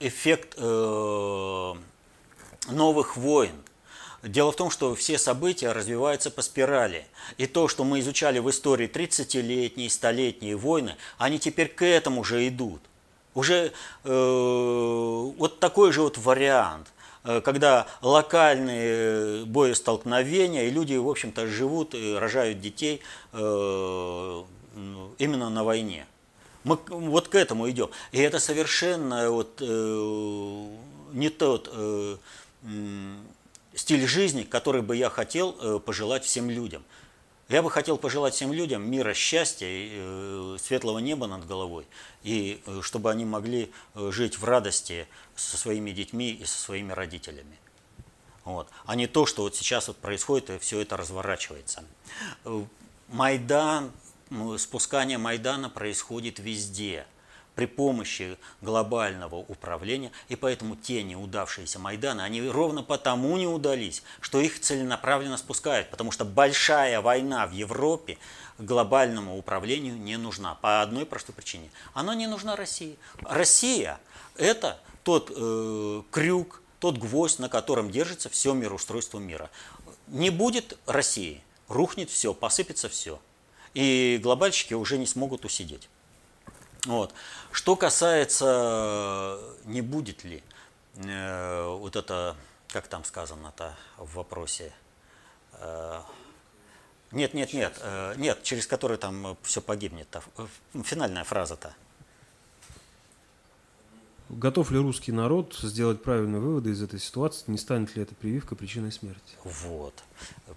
[0.00, 0.58] эффект
[2.68, 3.54] новых войн.
[4.26, 7.06] Дело в том, что все события развиваются по спирали.
[7.38, 12.46] И то, что мы изучали в истории 30-летние, столетние войны, они теперь к этому же
[12.48, 12.82] идут.
[13.34, 13.72] Уже
[14.02, 16.88] э, вот такой же вот вариант,
[17.22, 23.02] э, когда локальные боестолкновения, и люди, в общем-то, живут и рожают детей
[23.32, 24.42] э,
[25.18, 26.04] именно на войне.
[26.64, 27.90] Мы вот к этому идем.
[28.10, 30.66] И это совершенно вот, э,
[31.12, 32.16] не тот э,
[33.76, 36.82] стиль жизни, который бы я хотел э, пожелать всем людям.
[37.48, 41.86] Я бы хотел пожелать всем людям мира, счастья, э, светлого неба над головой,
[42.24, 45.06] и э, чтобы они могли жить в радости
[45.36, 47.58] со своими детьми и со своими родителями.
[48.44, 48.68] Вот.
[48.86, 51.84] А не то, что вот сейчас вот происходит, и все это разворачивается.
[53.08, 53.92] Майдан,
[54.58, 57.06] спускание Майдана происходит везде–
[57.56, 64.40] при помощи глобального управления, и поэтому те неудавшиеся Майданы, они ровно потому не удались, что
[64.40, 68.18] их целенаправленно спускают, потому что большая война в Европе
[68.58, 70.54] глобальному управлению не нужна.
[70.56, 71.70] По одной простой причине.
[71.94, 72.98] Она не нужна России.
[73.22, 73.98] Россия–
[74.36, 79.50] это тот э, крюк, тот гвоздь, на котором держится все мироустройство мира.
[80.08, 83.18] Не будет России, рухнет все, посыпется все.
[83.72, 85.88] И глобальщики уже не смогут усидеть.
[86.86, 87.12] Вот.
[87.50, 90.42] Что касается, не будет ли
[90.94, 92.36] э, вот это,
[92.68, 94.72] как там сказано-то в вопросе,
[95.54, 96.00] э,
[97.10, 100.48] нет, нет, нет, э, нет, через который там все погибнет, -то,
[100.84, 101.74] финальная фраза-то.
[104.28, 107.44] Готов ли русский народ сделать правильные выводы из этой ситуации?
[107.46, 109.34] Не станет ли эта прививка причиной смерти?
[109.44, 110.02] Вот.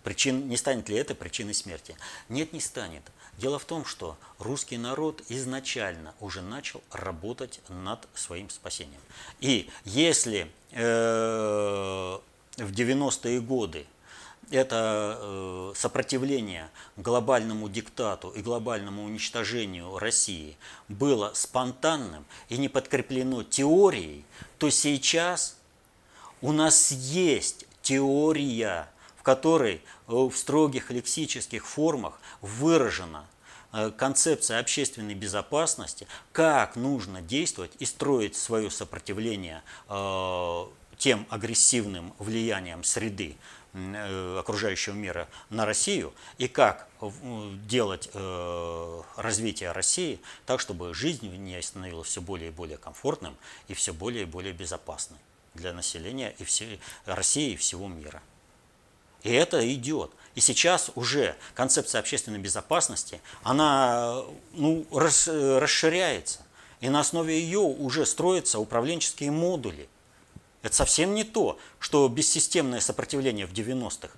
[0.04, 1.96] Причин, не станет ли это причиной смерти?
[2.30, 3.04] Нет, не станет.
[3.38, 9.02] Дело в том, что русский народ изначально уже начал работать над своим спасением.
[9.40, 12.20] И если э,
[12.58, 13.86] в 90-е годы
[14.52, 24.26] это э, сопротивление глобальному диктату и глобальному уничтожению России было спонтанным и не подкреплено теорией,
[24.58, 25.56] то сейчас
[26.41, 33.26] у нас есть теория, в которой э, в строгих лексических формах выражена
[33.72, 39.64] э, концепция общественной безопасности, как нужно действовать и строить свое сопротивление
[41.00, 43.38] тем агрессивным влиянием среды,
[43.74, 46.88] окружающего мира на Россию и как
[47.68, 53.38] делать э, развитие России так, чтобы жизнь в ней становилась все более и более комфортным
[53.68, 55.20] и все более и более безопасной
[55.54, 58.22] для населения и все, России и всего мира.
[59.24, 60.12] И это идет.
[60.36, 66.40] И сейчас уже концепция общественной безопасности, она ну, расширяется.
[66.80, 69.90] И на основе ее уже строятся управленческие модули–
[70.62, 74.10] это совсем не то, что бессистемное сопротивление в 90-х.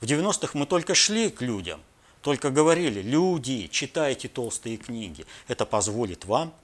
[0.00, 1.80] В 90-х мы только шли к людям,
[2.22, 5.26] только говорили, люди, читайте толстые книги.
[5.48, 6.54] Это позволит вам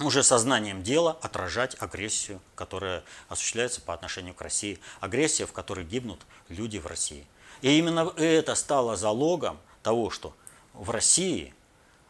[0.00, 4.80] уже сознанием дела отражать агрессию, которая осуществляется по отношению к России.
[5.00, 7.26] Агрессия, в которой гибнут люди в России.
[7.62, 10.34] И именно это стало залогом того, что
[10.72, 11.54] в России,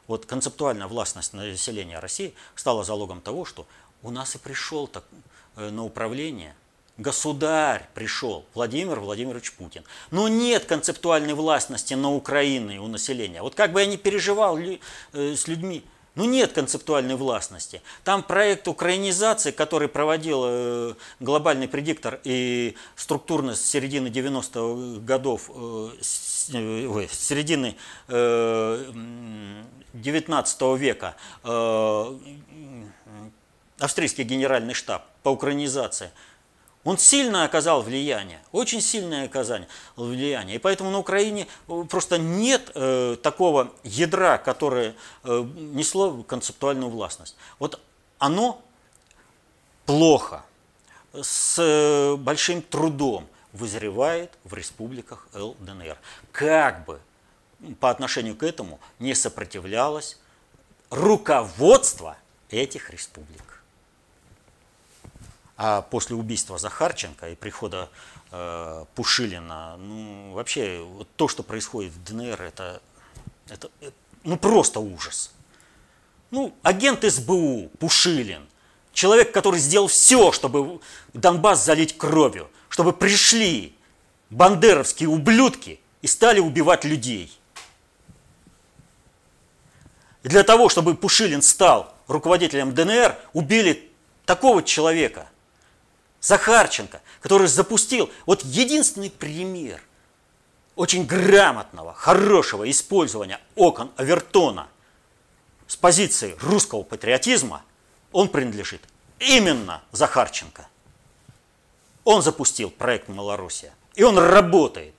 [0.07, 3.67] вот концептуальная властность населения России стала залогом того, что
[4.03, 5.05] у нас и пришел так,
[5.57, 6.55] на управление.
[6.97, 9.83] Государь пришел, Владимир Владимирович Путин.
[10.13, 13.43] Но нет концептуальной властности на Украине у населения.
[13.43, 14.79] Вот как бы я ни переживал э,
[15.13, 15.83] с людьми,
[16.15, 17.83] Ну нет концептуальной властности.
[18.05, 25.91] Там проект украинизации, который проводил э, глобальный предиктор и структурно с середины 90-х годов, э,
[25.99, 26.47] э, с
[27.19, 27.75] середины
[28.07, 31.17] 19 века
[33.79, 36.11] австрийский генеральный штаб по украинизации–
[36.85, 40.57] он сильно оказал влияние, очень сильное оказание влияние.
[40.57, 44.95] И поэтому на Украине э, просто нет э, такого ядра, которое
[45.25, 47.37] э, несло концептуальную властность.
[47.59, 47.81] Вот
[48.19, 48.63] оно
[49.87, 50.45] плохо,
[51.15, 55.97] с э, большим трудом вызревает в республиках ЛДНР.
[56.33, 57.01] Как бы
[57.81, 60.19] по отношению к этому не сопротивлялось
[60.91, 62.19] руководство
[62.51, 63.64] этих республик.
[65.57, 67.89] А после убийства Захарченко и прихода
[68.33, 72.83] э, Пушилина, ну, вообще, вот то, что происходит в ДНР, это,
[73.49, 73.95] это, это
[74.25, 75.33] ну, просто ужас.
[76.33, 78.49] Ну, агент СБУ Пушилин,
[78.93, 80.81] человек, который сделал все, чтобы
[81.13, 83.77] Донбасс залить кровью, чтобы пришли
[84.31, 87.39] бандеровские ублюдки и стали убивать людей.
[90.25, 93.93] И для того, чтобы Пушилин стал руководителем ДНР, убили
[94.27, 95.29] такого человека–
[96.25, 99.83] Захарченко, который запустил, вот единственный пример
[100.75, 104.69] очень грамотного, хорошего использования окон Авертона
[105.67, 107.63] с позиции русского патриотизма,
[108.11, 108.81] он принадлежит
[109.19, 110.67] именно Захарченко.
[112.05, 114.95] Он запустил проект «Малоруссия», и он работает,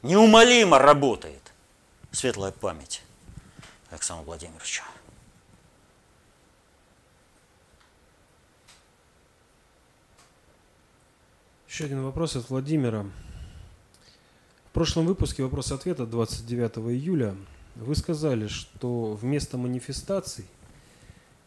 [0.00, 1.52] неумолимо работает.
[2.12, 3.02] Светлая память
[3.90, 4.84] Александру Владимировичу.
[11.74, 13.04] Еще один вопрос от Владимира.
[14.66, 17.34] В прошлом выпуске вопрос-ответа 29 июля
[17.74, 20.44] вы сказали, что вместо манифестаций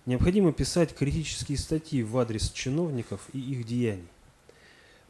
[0.05, 4.09] необходимо писать критические статьи в адрес чиновников и их деяний.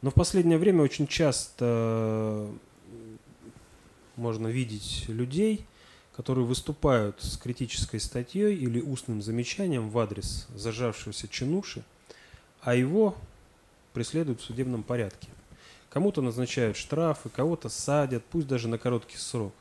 [0.02, 2.48] Но в последнее время очень часто
[4.14, 5.66] можно видеть людей,
[6.14, 11.82] которые выступают с критической статьей или устным замечанием в адрес зажавшегося чинуши,
[12.60, 13.16] а его
[13.98, 15.26] преследуют в судебном порядке.
[15.90, 19.52] Кому-то назначают штрафы, кого-то садят, пусть даже на короткий срок.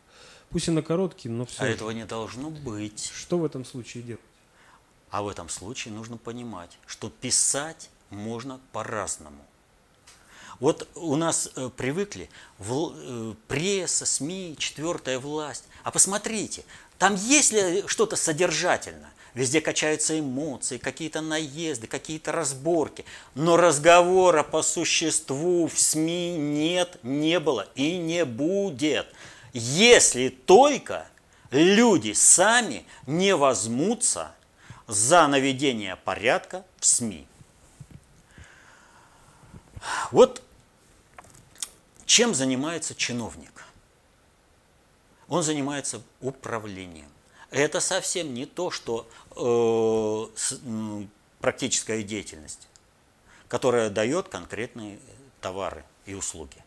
[0.51, 1.63] Пусть и на короткий, но все.
[1.63, 1.71] А же.
[1.71, 3.11] этого не должно быть.
[3.15, 4.21] Что в этом случае делать?
[5.09, 9.43] А в этом случае нужно понимать, что писать можно по-разному.
[10.59, 12.29] Вот у нас э, привыкли
[12.59, 15.63] в, э, пресса, СМИ, четвертая власть.
[15.83, 16.63] А посмотрите,
[16.98, 19.12] там есть ли что-то содержательное?
[19.34, 23.06] Везде качаются эмоции, какие-то наезды, какие-то разборки.
[23.36, 29.08] Но разговора по существу в СМИ нет, не было и не будет.
[29.54, 31.08] Если только
[31.52, 34.32] люди сами не возьмутся
[34.88, 37.28] за наведение порядка в СМИ.
[40.12, 40.41] Вот
[42.08, 43.57] чем занимается чиновник?
[45.28, 47.09] Он занимается управлением.
[47.49, 51.05] Это совсем не то, что э,
[51.39, 52.67] практическая деятельность,
[53.47, 54.99] которая дает конкретные
[55.41, 56.63] товары и услуги.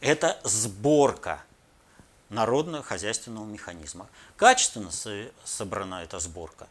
[0.00, 1.42] Это сборка
[2.30, 4.08] народно-хозяйственного механизма.
[4.36, 4.90] Качественно
[5.44, 6.68] собрана эта сборка.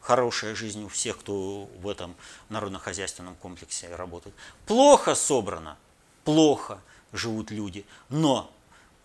[0.00, 2.14] Хорошая жизнь у всех, кто в этом
[2.48, 4.34] народно-хозяйственном комплексе работает.
[4.66, 5.76] Плохо собрано,
[6.24, 6.80] плохо
[7.12, 7.84] живут люди.
[8.08, 8.50] Но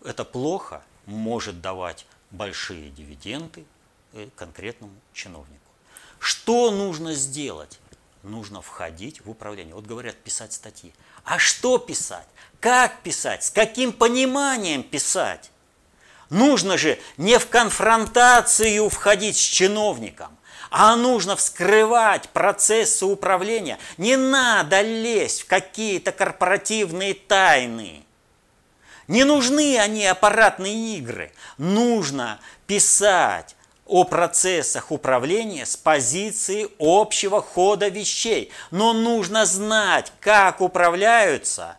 [0.04, 3.64] это плохо может давать большие дивиденды
[4.12, 5.60] э, конкретному чиновнику.
[6.18, 7.78] Что нужно сделать?
[8.22, 9.74] Нужно входить в управление.
[9.74, 10.92] Вот говорят, писать статьи.
[11.24, 12.26] А что писать?
[12.60, 13.44] Как писать?
[13.44, 15.50] С каким пониманием писать?
[16.30, 20.38] Нужно же не в конфронтацию входить с чиновником,
[20.70, 23.78] а нужно вскрывать процессы управления.
[23.98, 28.02] Не надо лезть в какие-то корпоративные тайны.
[29.12, 31.32] Не нужны они аппаратные игры.
[31.58, 33.54] Нужно писать
[33.84, 38.50] о процессах управления с позиции общего хода вещей.
[38.70, 41.76] Но нужно знать, как управляются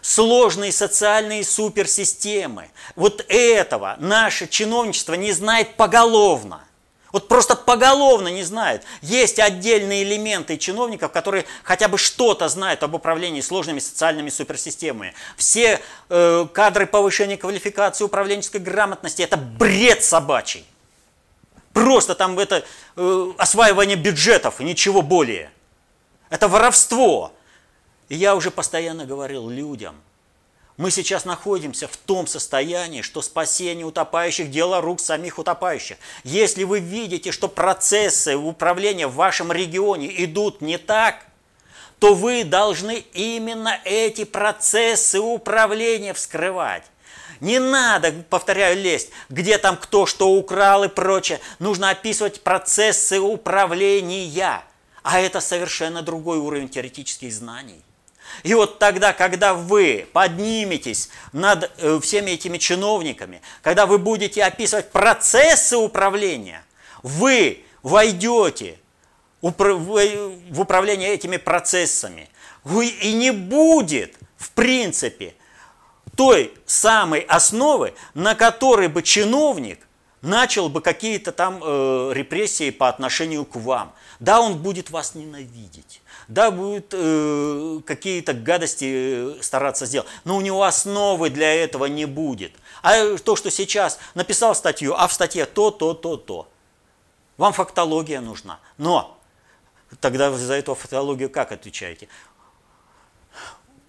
[0.00, 2.70] сложные социальные суперсистемы.
[2.96, 6.64] Вот этого наше чиновничество не знает поголовно.
[7.12, 8.84] Вот просто поголовно не знают.
[9.02, 15.14] Есть отдельные элементы чиновников, которые хотя бы что-то знают об управлении сложными социальными суперсистемами.
[15.36, 20.64] Все э, кадры повышения квалификации, управленческой грамотности– это бред собачий.
[21.72, 22.64] Просто там это
[22.96, 25.50] э, осваивание бюджетов и ничего более.
[26.28, 27.32] Это воровство.
[28.08, 29.96] И я уже постоянно говорил людям,
[30.80, 35.98] Мы сейчас находимся в том состоянии, что спасение утопающих– дело рук самих утопающих.
[36.24, 41.26] Если вы видите, что процессы управления в вашем регионе идут не так,
[41.98, 46.84] то вы должны именно эти процессы управления вскрывать.
[47.40, 51.40] Не надо, повторяю, лезть, где там кто что украл и прочее.
[51.58, 54.62] Нужно описывать процессы управления.
[55.02, 57.84] А это совершенно другой уровень теоретических знаний.
[58.42, 64.90] И вот тогда, когда вы подниметесь над э, всеми этими чиновниками, когда вы будете описывать
[64.90, 66.64] процессы управления,
[67.02, 68.78] вы войдете
[69.40, 72.28] в управление этими процессами.
[73.02, 75.34] И не будет, в принципе,
[76.16, 79.86] той самой основы, на которой бы чиновник
[80.22, 83.94] начал бы какие-то там э, репрессии по отношению к вам.
[84.18, 90.40] Да, он будет вас ненавидеть, да, будет э, какие-то гадости э, стараться сделать, но у
[90.40, 92.52] него основы для этого не будет.
[92.82, 96.48] А то, что сейчас написал статью, а в статье то, то, то, то.
[97.36, 98.60] Вам фактология нужна.
[98.78, 99.18] Но
[100.00, 102.08] тогда за эту фактологию как отвечаете?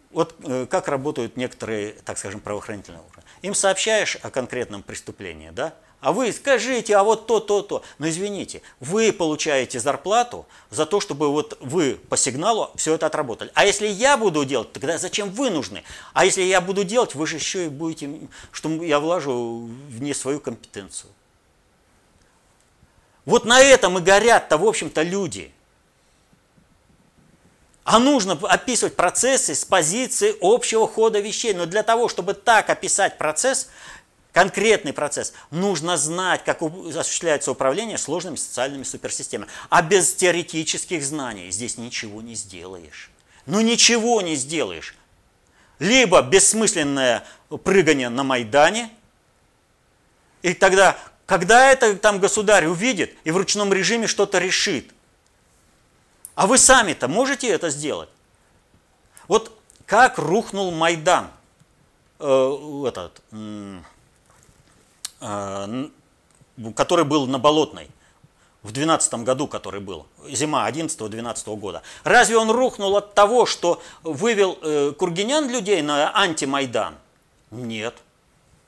[0.09, 3.23] Вот э, как работают некоторые, так скажем, правоохранительные органы.
[3.43, 5.75] Им сообщаешь о конкретном преступлении, да?
[6.01, 7.83] А вы скажите, а вот то, то, то.
[7.99, 13.51] Но извините, вы получаете зарплату за то, чтобы вот вы по сигналу все это отработали.
[13.53, 15.83] А если я буду делать, тогда зачем вы нужны?
[16.13, 18.09] А если я буду делать, вы же еще и будете,
[18.51, 21.11] что я вложу в не свою компетенцию.
[23.25, 25.53] Вот на этом и горят-то, в общем-то, люди–
[27.83, 31.53] а нужно описывать процессы с позиции общего хода вещей.
[31.53, 33.69] Но для того, чтобы так описать процесс,
[34.31, 39.49] конкретный процесс, нужно знать, как осуществляется управление сложными социальными суперсистемами.
[39.69, 43.09] А без теоретических знаний здесь ничего не сделаешь.
[43.45, 44.95] Ну ничего не сделаешь.
[45.79, 47.25] Либо бессмысленное
[47.63, 48.91] прыгание на Майдане,
[50.41, 54.91] и тогда, когда это там государь увидит и в ручном режиме что-то решит–
[56.35, 58.09] а вы сами-то можете это сделать?
[59.27, 61.29] Вот как рухнул Майдан,
[62.19, 63.21] э, этот,
[66.75, 67.89] который был на Болотной,
[68.63, 71.81] в 12 году, который был, зима 11-12 года.
[72.03, 76.95] Разве он рухнул от того, что вывел э, Кургинян людей на антимайдан?
[77.49, 77.95] Нет,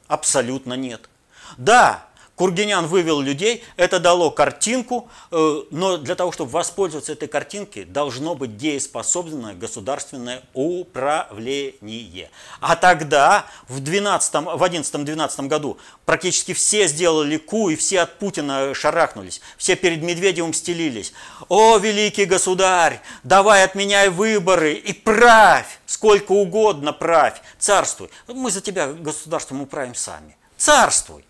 [0.08, 1.10] абсолютно нет.
[1.58, 7.86] Да, Кургинян вывел людей, это дало картинку, э, но для того, чтобы воспользоваться этой картинкой,
[7.86, 12.32] должно быть дееспособное государственное управление.
[12.60, 19.76] А тогда, в 11-12 году, практически все сделали ку, и все от Путина шарахнулись, все
[19.76, 21.14] перед Медведевым стелились.
[21.50, 28.10] О, великий государь, давай отменяй выборы и правь, сколько угодно правь, царствуй.
[28.28, 30.36] Мы за тебя государством управим сами.
[30.58, 31.24] Царствуй.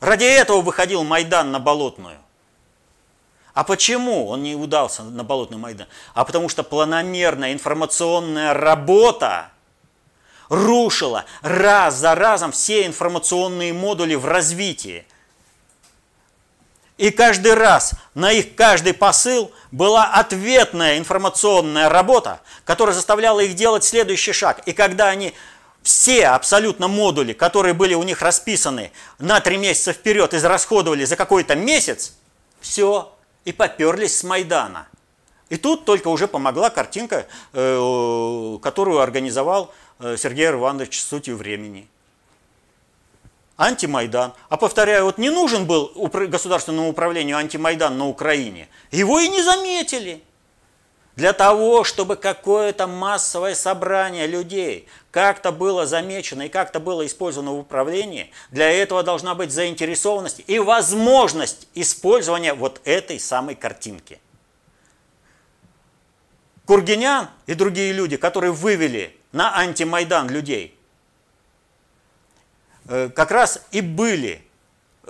[0.00, 2.18] Ради этого выходил Майдан на Болотную.
[3.54, 5.88] А почему он не удался на Болотный Майдан?
[6.14, 9.50] А потому что планомерная информационная работа
[10.48, 15.04] рушила раз за разом все информационные модули в развитии.
[16.98, 23.84] И каждый раз на их каждый посыл была ответная информационная работа, которая заставляла их делать
[23.84, 24.62] следующий шаг.
[24.66, 25.34] И когда они
[25.88, 31.54] все абсолютно модули, которые были у них расписаны на три месяца вперед, израсходовали за какой-то
[31.54, 32.12] месяц,
[32.60, 33.10] все,
[33.46, 34.86] и поперлись с Майдана.
[35.48, 41.88] И тут только уже помогла картинка, э, которую организовал э, Сергей Иванович «Сутью времени».
[43.56, 44.34] Антимайдан.
[44.50, 48.68] А повторяю, вот не нужен был государственному управлению антимайдан на Украине.
[48.90, 50.22] Его и не заметили.
[51.18, 57.58] Для того, чтобы какое-то массовое собрание людей как-то было замечено и как-то было использовано в
[57.58, 64.20] управлении, для этого должна быть заинтересованность и возможность использования вот этой самой картинки.
[66.66, 70.78] Кургинян и другие люди, которые вывели на антимайдан людей,
[72.86, 74.40] э, как раз и были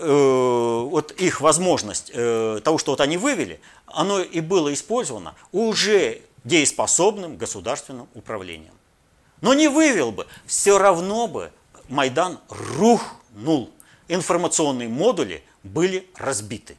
[0.04, 7.36] вот их возможность э, того, что вот они вывели, оно и было использовано уже дееспособным
[7.36, 8.74] государственным управлением.
[9.40, 11.52] Но не вывел бы, все равно бы
[11.88, 13.70] Майдан рухнул.
[14.08, 16.76] Информационные модули были разбиты.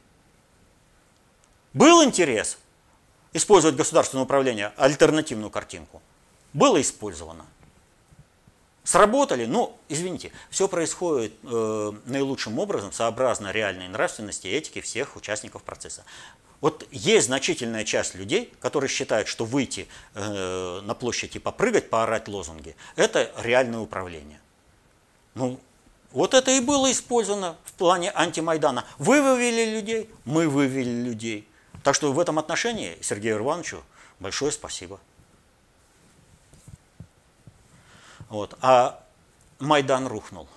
[1.74, 2.58] Был интерес
[3.34, 6.02] использовать государственное управление, альтернативную картинку.
[6.54, 7.46] Было использовано.
[8.84, 9.46] Сработали?
[9.46, 16.04] Ну, извините, все происходит э, наилучшим образом, сообразно реальной нравственности и этике всех участников процесса.
[16.62, 22.28] Вот есть значительная часть людей, которые считают, что выйти э, на площадь и попрыгать, поорать
[22.28, 24.42] лозунги– это реальное управление.
[25.36, 25.60] Ну,
[26.12, 28.86] вот это и было использовано в плане антимайдана.
[28.98, 31.48] Вы вывели людей, мы вывели людей.
[31.84, 33.84] Так что в этом отношении Сергею Ивановичу
[34.20, 35.00] большое спасибо.
[38.30, 38.58] Вот.
[38.62, 39.04] А
[39.60, 40.48] Майдан рухнул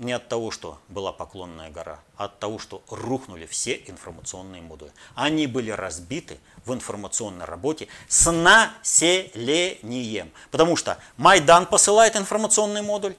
[0.00, 4.92] не от того, что была Поклонная гора, а от того, что рухнули все информационные модули.
[5.14, 10.30] Они были разбиты в информационной работе с населением.
[10.50, 13.14] Потому что Майдан посылает информационный модуль,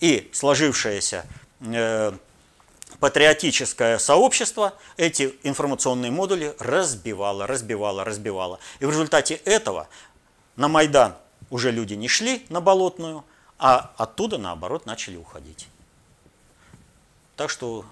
[0.00, 1.26] и сложившееся
[1.60, 2.12] э,
[3.00, 8.58] патриотическое сообщество эти информационные модули разбивало, разбивало, разбивало.
[8.80, 9.88] И в результате этого
[10.56, 11.14] на Майдан
[11.50, 13.24] уже люди не шли на Болотную,
[13.58, 15.68] а оттуда, наоборот, начали уходить.
[17.36, 17.84] Так что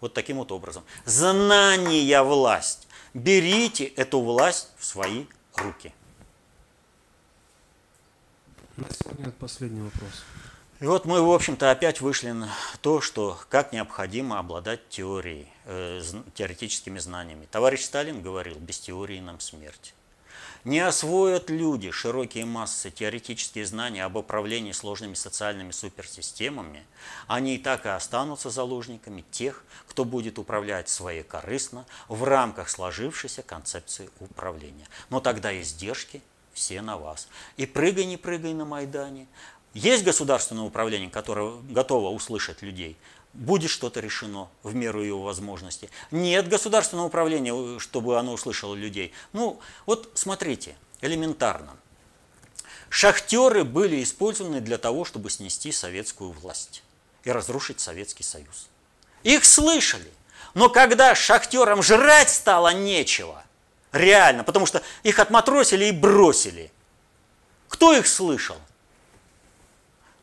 [0.00, 0.84] вот таким вот образом.
[1.04, 2.86] Знание власть.
[3.14, 5.92] Берите эту власть в свои руки.
[8.76, 10.22] На сегодня последний вопрос.
[10.80, 12.48] И вот мы, в общем-то, опять вышли на
[12.80, 16.00] то, что как необходимо обладать теорией, э,
[16.34, 17.48] теоретическими знаниями.
[17.50, 19.94] Товарищ Сталин говорил, без теории нам смерть.
[20.68, 26.84] Не освоят люди широкие массы теоретические знания об управлении сложными социальными суперсистемами,
[27.26, 34.10] они и так и останутся заложниками тех, кто будет управлять своекорыстно в рамках сложившейся концепции
[34.20, 34.86] управления.
[35.08, 36.20] Но тогда издержки
[36.52, 37.28] все на вас.
[37.56, 39.26] И прыгай, не прыгай на Майдане,
[39.72, 42.98] есть государственное управление, которое готово услышать людей,
[43.38, 45.88] будет что-то решено в меру его возможности.
[46.10, 49.12] Нет государственного управления, чтобы оно услышало людей.
[49.32, 51.76] Ну, вот смотрите, элементарно.
[52.90, 56.82] Шахтеры были использованы для того, чтобы снести советскую власть
[57.22, 58.68] и разрушить Советский Союз.
[59.22, 60.10] Их слышали.
[60.54, 63.44] Но когда шахтерам жрать стало нечего,
[63.92, 66.72] реально, потому что их отматросили и бросили,
[67.68, 68.56] кто их слышал?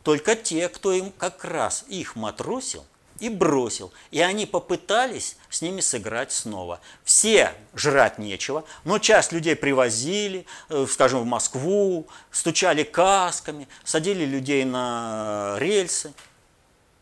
[0.04, 2.86] Только те, кто им как раз их матросил
[3.20, 3.92] и бросил.
[4.12, 6.80] И они попытались с ними сыграть снова.
[7.04, 14.66] Все жрать нечего, но часть людей привозили, э, скажем, в Москву, стучали касками, садили людей
[14.66, 16.14] на рельсы.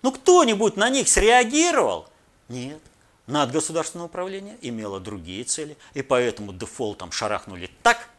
[0.02, 2.08] Ну кто-нибудь на них среагировал?
[2.50, 2.80] Нет.
[3.26, 8.10] Надгосударственное управление имело другие цели, и поэтому дефолтом шарахнули так,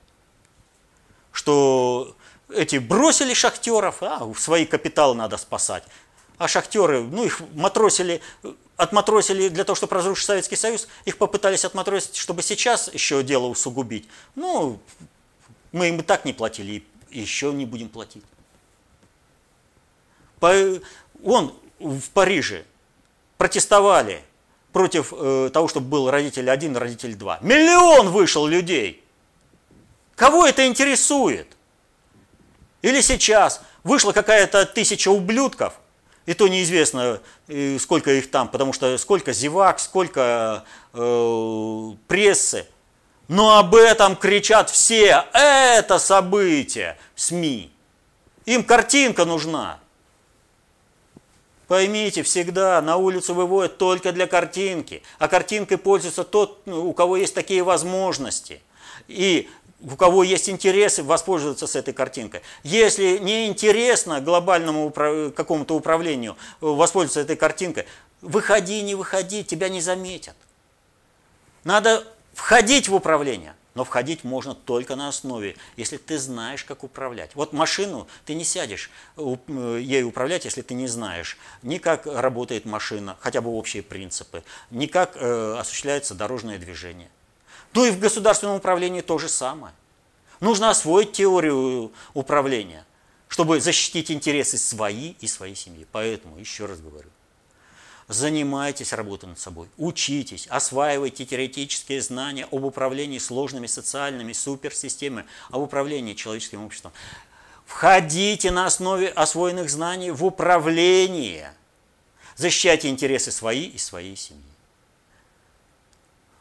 [1.31, 2.17] что
[2.49, 5.85] эти бросили шахтеров, а свои капиталы надо спасать.
[6.39, 8.21] А шахтеры, ну их матросили,
[8.77, 14.09] отматросили для того, чтобы разрушить Советский Союз, их попытались отматросить, чтобы сейчас еще дело усугубить.
[14.35, 14.81] Ну,
[15.73, 18.25] мы им и так не платили, и еще не будем платить.
[20.41, 22.65] Он в Париже
[23.39, 24.23] протестовали
[24.73, 27.39] против э, того, чтобы был родитель один, родитель два.
[27.41, 29.03] Миллион вышел людей.
[30.17, 31.47] Кого это интересует?
[32.83, 35.75] Или сейчас вышла какая-то тысяча ублюдков,
[36.27, 37.21] и то неизвестно,
[37.79, 42.67] сколько их там, потому что сколько зевак, сколько э, прессы.
[43.29, 45.25] Но об этом кричат все.
[45.33, 47.71] Это событие СМИ.
[48.45, 49.79] Им картинка нужна.
[51.67, 55.03] Поймите, всегда на улицу выводят только для картинки.
[55.19, 58.61] А картинкой пользуется тот, у кого есть такие возможности.
[59.09, 59.49] И
[59.85, 62.41] у кого есть интересы, воспользоваться с этой картинкой.
[62.63, 67.87] Если не интересно глобальному какому-то управлению э, воспользоваться этой картинкой,
[68.21, 70.35] выходи, не выходи, тебя не заметят.
[71.65, 77.35] Надо входить в управление, но входить можно только на основе, если ты знаешь, как управлять.
[77.35, 79.37] Вот машину ты не сядешь э,
[79.81, 84.87] ей управлять, если ты не знаешь ни как работает машина, хотя бы общие принципы, ни
[84.87, 87.11] как э, осуществляется дорожное движение.
[87.75, 89.75] Ну и в государственном управлении то же самое.
[90.41, 92.87] Нужно освоить теорию управления,
[93.29, 95.87] чтобы защитить интересы свои и своей семьи.
[95.91, 97.09] Поэтому, еще раз говорю,
[98.07, 106.15] занимайтесь работой над собой, учитесь, осваивайте теоретические знания об управлении сложными социальными суперсистемами, об управлении
[106.15, 106.93] человеческим обществом.
[107.67, 111.53] Входите на основе освоенных знаний в управление.
[112.37, 114.43] Защищайте интересы свои и своей семьи.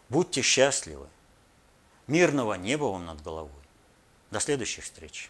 [0.10, 1.08] Будьте счастливы.
[2.08, 3.52] Мирного неба вам над головой.
[4.32, 5.30] До следующих встреч.